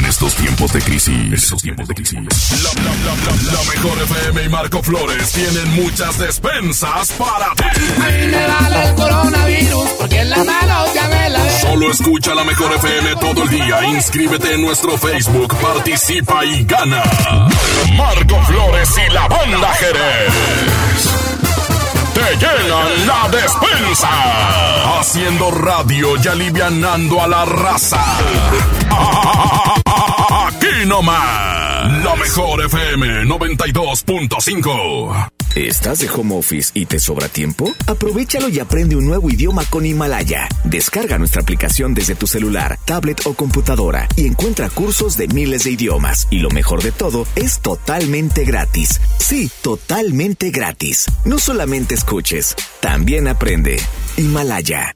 [0.21, 1.33] En estos tiempos de crisis.
[1.33, 2.13] Estos tiempos de crisis.
[2.13, 7.63] La, la, la, la, la mejor FM y Marco Flores tienen muchas despensas para ti.
[7.63, 11.59] A mí me vale el coronavirus porque en la mano ya me la ve.
[11.61, 13.83] Solo escucha la mejor FM todo el día.
[13.85, 17.01] Inscríbete en nuestro Facebook, participa y gana.
[17.97, 20.33] Marco Flores y la banda Jerez.
[22.13, 24.99] Te llenan la despensa.
[24.99, 28.05] Haciendo radio y alivianando a la raza.
[30.81, 32.03] Aquí nomás.
[32.03, 35.31] La mejor FM 92.5.
[35.53, 37.71] ¿Estás de home office y te sobra tiempo?
[37.85, 40.49] Aprovechalo y aprende un nuevo idioma con Himalaya.
[40.63, 45.71] Descarga nuestra aplicación desde tu celular, tablet o computadora y encuentra cursos de miles de
[45.71, 46.27] idiomas.
[46.31, 48.99] Y lo mejor de todo, es totalmente gratis.
[49.19, 51.05] Sí, totalmente gratis.
[51.25, 53.79] No solamente escuches, también aprende.
[54.17, 54.95] Himalaya.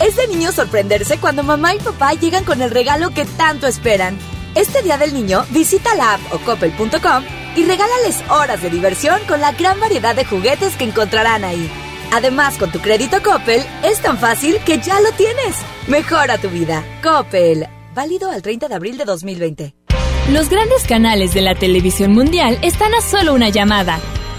[0.00, 4.18] Es de niño sorprenderse cuando mamá y papá llegan con el regalo que tanto esperan.
[4.54, 7.22] Este Día del Niño, visita la app o coppel.com
[7.54, 11.70] y regálales horas de diversión con la gran variedad de juguetes que encontrarán ahí.
[12.12, 15.56] Además, con tu crédito Coppel, es tan fácil que ya lo tienes.
[15.86, 16.82] Mejora tu vida.
[17.02, 17.68] Coppel.
[17.94, 19.74] Válido al 30 de abril de 2020.
[20.32, 24.00] Los grandes canales de la televisión mundial están a solo una llamada.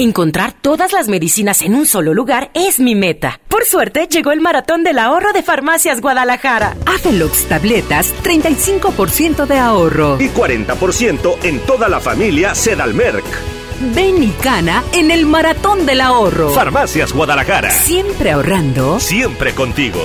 [0.00, 3.38] Encontrar todas las medicinas en un solo lugar es mi meta.
[3.48, 6.74] Por suerte, llegó el maratón del ahorro de Farmacias Guadalajara.
[6.86, 10.16] Avelox tabletas, 35% de ahorro.
[10.18, 13.26] Y 40% en toda la familia Sedalmerc.
[13.94, 16.48] Ven y cana en el maratón del ahorro.
[16.48, 17.70] Farmacias Guadalajara.
[17.70, 18.98] Siempre ahorrando.
[19.00, 20.00] Siempre contigo.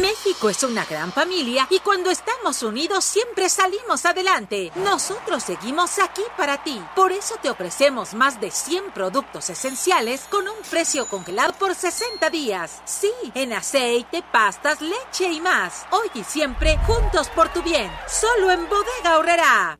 [0.00, 4.72] México es una gran familia y cuando estamos unidos siempre salimos adelante.
[4.76, 6.80] Nosotros seguimos aquí para ti.
[6.96, 12.30] Por eso te ofrecemos más de 100 productos esenciales con un precio congelado por 60
[12.30, 12.80] días.
[12.86, 15.86] Sí, en aceite, pastas, leche y más.
[15.90, 17.90] Hoy y siempre juntos por tu bien.
[18.08, 19.78] Solo en Bodega Horrera.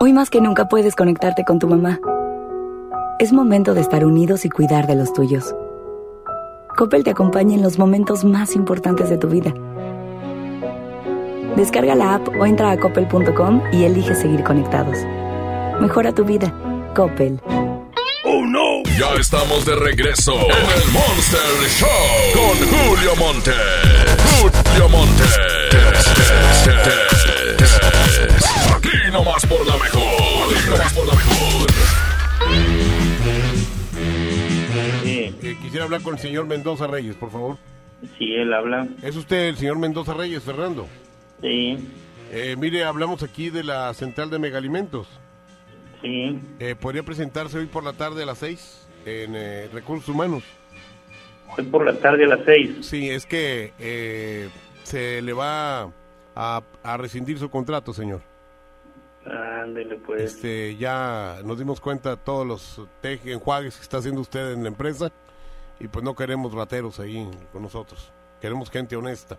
[0.00, 1.98] Hoy más que nunca puedes conectarte con tu mamá.
[3.18, 5.52] Es momento de estar unidos y cuidar de los tuyos.
[6.78, 9.52] Coppel te acompaña en los momentos más importantes de tu vida.
[11.56, 14.96] Descarga la app o entra a coppel.com y elige seguir conectados.
[15.80, 16.54] Mejora tu vida.
[16.94, 17.40] Coppel.
[18.24, 18.84] ¡Oh no!
[18.96, 21.88] Ya estamos de regreso en el Monster Show
[22.32, 23.52] con Julio Monte.
[24.40, 25.24] Julio Monte.
[28.76, 30.54] Aquí nomás por la mejor.
[30.54, 31.67] Aquí nomás por la mejor.
[35.48, 37.56] Eh, quisiera hablar con el señor Mendoza Reyes, por favor.
[38.18, 38.86] Sí, él habla.
[39.02, 40.86] ¿Es usted el señor Mendoza Reyes, Fernando?
[41.40, 41.88] Sí.
[42.30, 45.08] Eh, mire, hablamos aquí de la central de megalimentos.
[46.02, 46.38] Sí.
[46.58, 50.44] Eh, ¿Podría presentarse hoy por la tarde a las 6 en eh, Recursos Humanos?
[51.56, 52.76] Hoy por la tarde a las 6.
[52.82, 54.50] Sí, es que eh,
[54.82, 55.90] se le va
[56.36, 58.20] a, a rescindir su contrato, señor.
[59.24, 60.34] Ándele, pues.
[60.34, 64.68] Este, ya nos dimos cuenta de todos los enjuagues que está haciendo usted en la
[64.68, 65.10] empresa
[65.80, 68.10] y pues no queremos rateros ahí con nosotros.
[68.40, 69.36] Queremos gente honesta,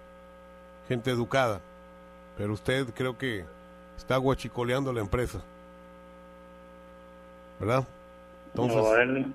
[0.88, 1.60] gente educada.
[2.38, 3.46] Pero usted creo que
[3.98, 5.42] está guachicoleando la empresa.
[7.60, 7.86] ¿Verdad?
[8.54, 9.26] Entonces,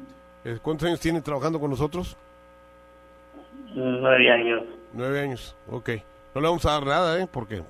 [0.45, 2.17] eh, ¿cuántos años tiene trabajando con nosotros?
[3.75, 4.63] Nueve años.
[4.93, 5.91] Nueve años, ok.
[6.35, 7.29] No le vamos a dar nada, ¿eh?
[7.31, 7.63] Porque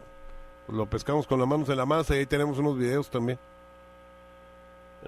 [0.69, 3.39] lo pescamos con las manos en la masa y ahí tenemos unos videos también.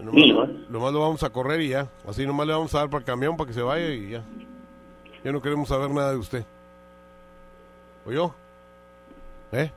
[0.03, 0.47] Nomás, ¿no?
[0.69, 1.89] nomás lo vamos a correr y ya.
[2.07, 4.23] Así nomás le vamos a dar para el camión para que se vaya y ya.
[5.25, 6.45] Ya no queremos saber nada de usted.
[8.05, 8.33] ¿Oyó?
[9.53, 9.71] ¿Eh?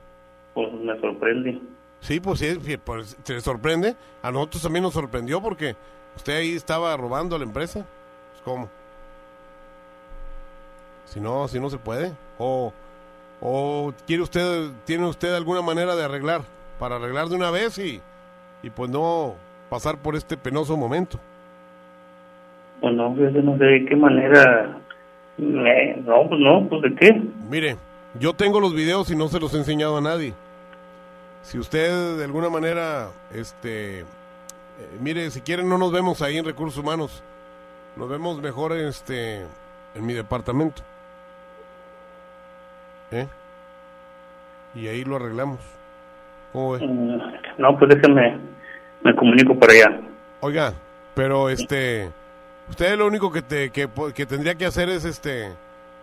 [0.54, 1.60] Pues me sorprende.
[2.00, 3.96] Sí, pues sí, pues, se sorprende.
[4.22, 5.74] A nosotros también nos sorprendió porque
[6.16, 7.84] usted ahí estaba robando a la empresa.
[8.32, 8.68] Pues, ¿Cómo?
[11.06, 12.12] Si no, si no se puede.
[12.38, 12.72] O,
[13.40, 16.42] o quiere usted, tiene usted alguna manera de arreglar,
[16.78, 18.00] para arreglar de una vez y,
[18.62, 19.34] y pues no
[19.70, 21.18] pasar por este penoso momento.
[22.80, 24.76] Pues no, sé de qué manera.
[25.38, 27.22] me- No, pues no, pues de qué.
[27.48, 27.76] Mire,
[28.18, 30.34] yo tengo los videos y no se los he enseñado a nadie.
[31.42, 34.04] Si usted de alguna manera, este, eh,
[35.00, 37.22] mire, si quieren no nos vemos ahí en Recursos Humanos.
[37.96, 39.40] Nos vemos mejor en este,
[39.94, 40.82] en mi departamento.
[43.10, 43.26] ¿Eh?
[44.74, 45.58] Y ahí lo arreglamos.
[46.52, 46.86] ¿Cómo ve?
[46.86, 47.18] Mm,
[47.58, 48.38] No, pues déjeme,
[49.02, 50.00] me comunico para allá.
[50.40, 50.74] Oiga,
[51.14, 52.10] pero este,
[52.68, 55.52] usted lo único que te, que, que tendría que hacer es este,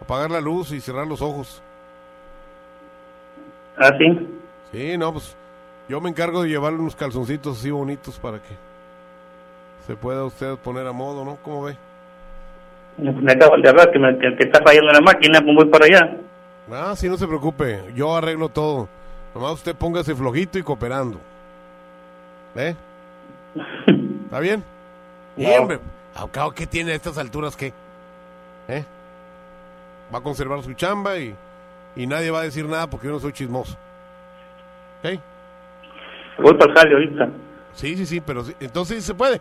[0.02, 1.62] apagar la luz y cerrar los ojos.
[3.78, 4.40] ¿Ah, sí?
[4.72, 5.36] Sí, no, pues
[5.88, 8.56] yo me encargo de llevarle unos calzoncitos así bonitos para que
[9.86, 11.38] se pueda usted poner a modo, ¿no?
[11.44, 11.78] ¿Cómo ve?
[12.98, 15.86] Me acaban de hablar que, me, que, que está fallando la máquina, pues voy para
[15.86, 16.18] allá.
[16.72, 18.90] Ah, sí, no se preocupe, yo arreglo todo.
[19.34, 21.20] Nomás usted póngase flojito y cooperando.
[22.56, 22.76] ¿Eh?
[24.26, 24.64] ¿Está bien?
[25.36, 25.50] No.
[25.62, 25.80] hombre,
[26.56, 27.74] ¿qué tiene a estas alturas qué?
[28.68, 28.84] ¿Eh?
[30.14, 31.36] Va a conservar su chamba y,
[31.96, 33.78] y nadie va a decir nada porque yo no soy chismoso.
[35.04, 35.20] ¿Ok?
[36.40, 37.30] Voy para jale ahorita.
[37.74, 39.40] Sí, sí, sí, pero entonces se puede.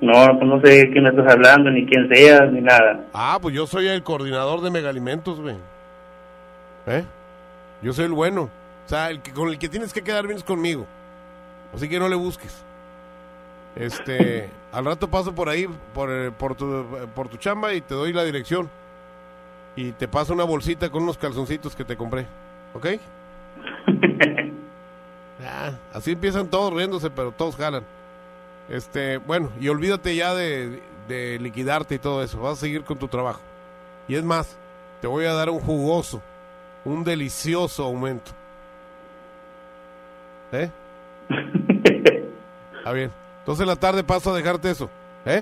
[0.00, 3.04] No, pues no sé quién me estás hablando, ni quién seas, ni nada.
[3.14, 5.56] Ah, pues yo soy el coordinador de megalimentos, güey.
[6.86, 7.04] ¿Eh?
[7.82, 8.42] Yo soy el bueno.
[8.42, 10.86] O sea, el que, con el que tienes que quedar bien es conmigo.
[11.74, 12.62] Así que no le busques.
[13.76, 17.94] Este, al rato paso por ahí, por, eh, por, tu, por tu chamba y te
[17.94, 18.68] doy la dirección.
[19.76, 22.26] Y te paso una bolsita con unos calzoncitos que te compré.
[22.74, 22.86] ¿Ok?
[25.44, 27.84] Ah, así empiezan todos riéndose, pero todos jalan.
[28.70, 32.40] Este, bueno, y olvídate ya de, de liquidarte y todo eso.
[32.40, 33.40] Vas a seguir con tu trabajo.
[34.08, 34.56] Y es más,
[35.02, 36.22] te voy a dar un jugoso,
[36.86, 38.30] un delicioso aumento.
[40.52, 40.70] ¿Eh?
[42.78, 43.10] Está bien.
[43.46, 44.90] Entonces en la tarde paso a dejarte eso.
[45.24, 45.40] ¿Eh?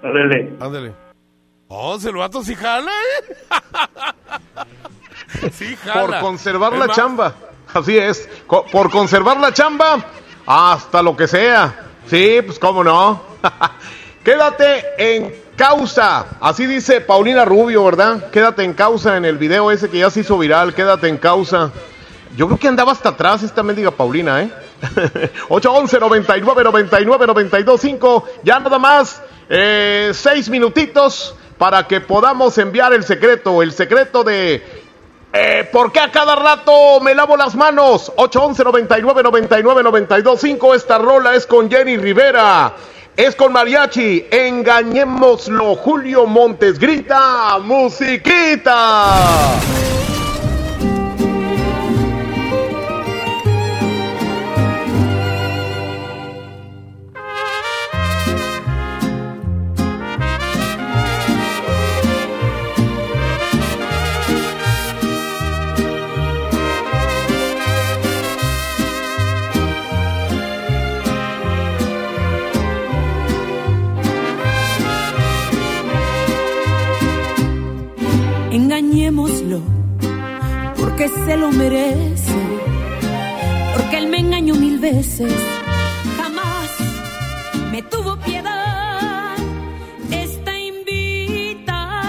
[0.00, 0.54] Ándale.
[0.60, 0.94] Ándale.
[1.66, 3.34] Oh, el vato sí jala, ¿eh?
[5.52, 6.00] sí jala.
[6.06, 7.34] Por conservar Es la más- chamba.
[7.74, 8.28] Así es.
[8.46, 10.04] Co- por conservar la chamba,
[10.46, 11.86] hasta lo que sea.
[12.06, 13.20] Sí, pues cómo no.
[14.24, 16.26] Quédate en causa.
[16.40, 18.30] Así dice Paulina Rubio, ¿verdad?
[18.30, 20.74] Quédate en causa en el video ese que ya se hizo viral.
[20.74, 21.70] Quédate en causa.
[22.36, 24.52] Yo creo que andaba hasta atrás esta mendiga Paulina, ¿eh?
[25.48, 28.24] 811 99 99 92 5.
[28.42, 33.62] Ya nada más eh, seis minutitos para que podamos enviar el secreto.
[33.62, 34.62] El secreto de
[35.32, 38.12] eh, ¿Por qué a cada rato me lavo las manos?
[38.16, 40.74] 811 99 99 92 5.
[40.74, 42.74] Esta rola es con Jenny Rivera.
[43.16, 44.26] Es con Mariachi.
[44.28, 45.76] Engañémoslo.
[45.76, 47.58] Julio Montes grita.
[47.60, 49.14] Musiquita.
[78.90, 79.60] Engañémoslo,
[80.76, 82.34] porque se lo merece,
[83.72, 85.32] porque él me engañó mil veces,
[86.16, 86.68] jamás
[87.70, 89.36] me tuvo piedad.
[90.10, 92.00] Esta invitación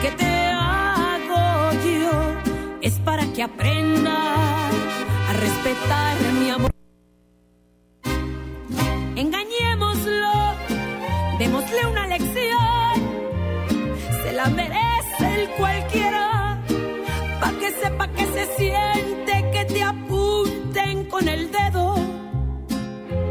[0.00, 2.12] que te hago yo
[2.80, 4.68] es para que aprenda
[5.28, 6.77] a respetar mi amor.
[15.56, 16.58] Cualquiera,
[17.40, 21.94] pa' que sepa que se siente que te apunten con el dedo.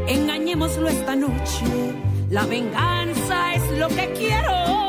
[0.06, 1.66] Engañémoslo esta noche,
[2.30, 4.87] la venganza es lo que quiero.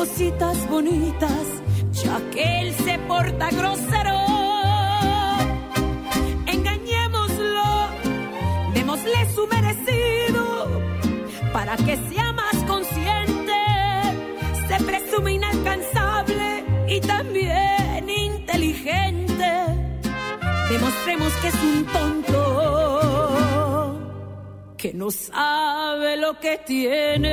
[0.00, 1.46] Cositas bonitas,
[2.02, 4.18] ya que él se porta grosero.
[6.46, 7.68] Engañémoslo,
[8.72, 10.42] démosle su merecido,
[11.52, 13.58] para que sea más consciente.
[14.68, 19.50] Se presume inalcanzable y también inteligente.
[20.70, 22.40] Demostremos que es un tonto,
[24.78, 27.30] que no sabe lo que tiene.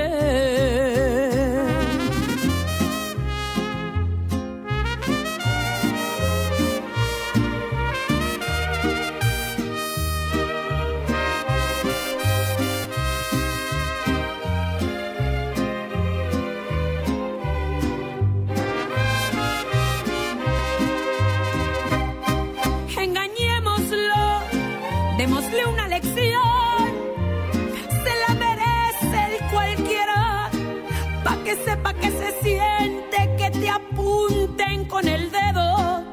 [32.01, 36.03] Que se siente que te apunten con el dedo.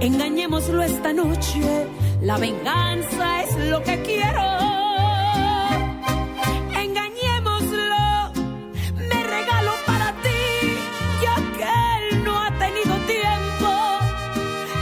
[0.00, 1.60] Engañémoslo esta noche,
[2.22, 4.46] la venganza es lo que quiero.
[6.84, 8.32] Engañémoslo,
[8.96, 10.42] me regalo para ti,
[11.22, 11.64] ya que
[12.14, 13.70] él no ha tenido tiempo.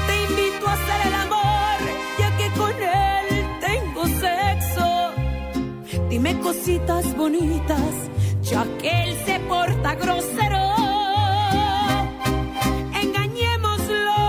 [0.06, 1.78] Te invito a hacer el amor,
[2.20, 3.26] ya que con él
[3.60, 4.88] tengo sexo.
[6.08, 8.07] Dime cositas bonitas,
[8.50, 10.74] ya que él se porta grosero.
[13.02, 14.20] Engañémoslo,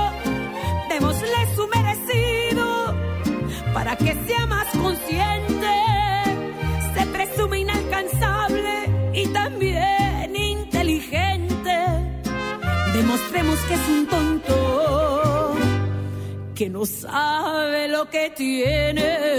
[0.89, 2.93] démosle su merecido,
[3.73, 5.73] para que sea más consciente.
[6.93, 8.75] Se presume inalcanzable
[9.13, 11.75] y también inteligente.
[12.93, 15.55] Demostremos que es un tonto
[16.55, 19.29] que no sabe lo que tiene.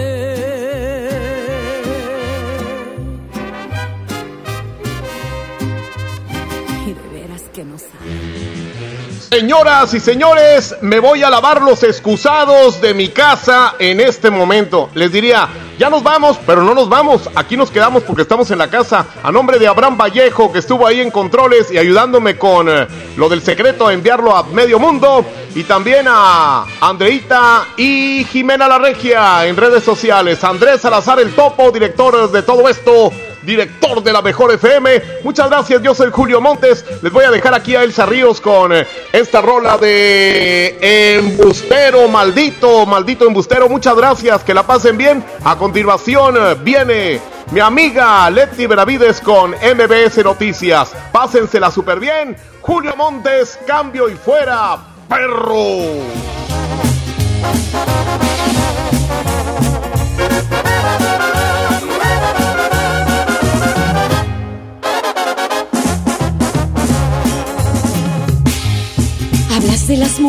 [9.30, 14.90] Señoras y señores, me voy a lavar los excusados de mi casa en este momento.
[14.94, 15.48] Les diría,
[15.78, 17.30] ya nos vamos, pero no nos vamos.
[17.36, 19.06] Aquí nos quedamos porque estamos en la casa.
[19.22, 23.28] A nombre de Abraham Vallejo, que estuvo ahí en controles y ayudándome con eh, lo
[23.28, 25.24] del secreto, a enviarlo a medio mundo.
[25.54, 30.42] Y también a Andreita y Jimena La Regia en redes sociales.
[30.42, 33.12] Andrés Salazar, el topo, director de todo esto.
[33.42, 35.02] Director de la Mejor FM.
[35.24, 36.84] Muchas gracias, yo soy Julio Montes.
[37.02, 40.78] Les voy a dejar aquí a Elsa Ríos con eh, esta rola de
[41.16, 43.68] Embustero, maldito, maldito embustero.
[43.68, 45.24] Muchas gracias, que la pasen bien.
[45.44, 47.20] A continuación eh, viene
[47.52, 50.92] mi amiga Leti Benavides con MBS Noticias.
[51.12, 52.36] Pásensela súper bien.
[52.60, 56.00] Julio Montes, cambio y fuera, perro.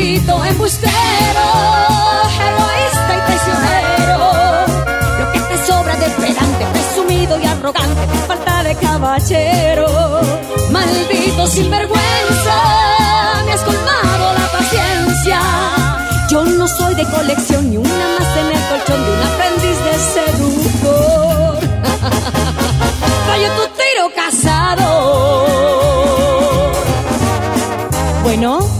[0.00, 0.92] Maldito embustero,
[2.48, 4.18] egoísta y traicionero.
[5.18, 10.22] Lo que te sobra de pedante, presumido y arrogante, falta de caballero.
[10.70, 12.56] Maldito sinvergüenza,
[13.44, 15.38] me has colmado la paciencia.
[16.30, 19.98] Yo no soy de colección ni una más en el colchón de un aprendiz de
[20.14, 21.58] seductor.
[23.26, 24.88] Fallo tu tiro casado.
[28.22, 28.79] Bueno,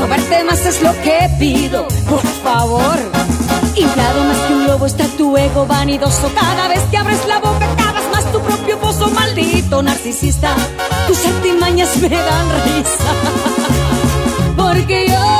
[0.00, 2.98] No verte más es lo que pido Por favor.
[3.76, 6.30] Inflado más que un lobo está tu ego vanidoso.
[6.34, 10.54] Cada vez que abres la boca cavas más tu propio pozo Maldito narcisista.
[11.06, 13.12] Tus artimañas me dan risa.
[14.56, 15.39] Porque yo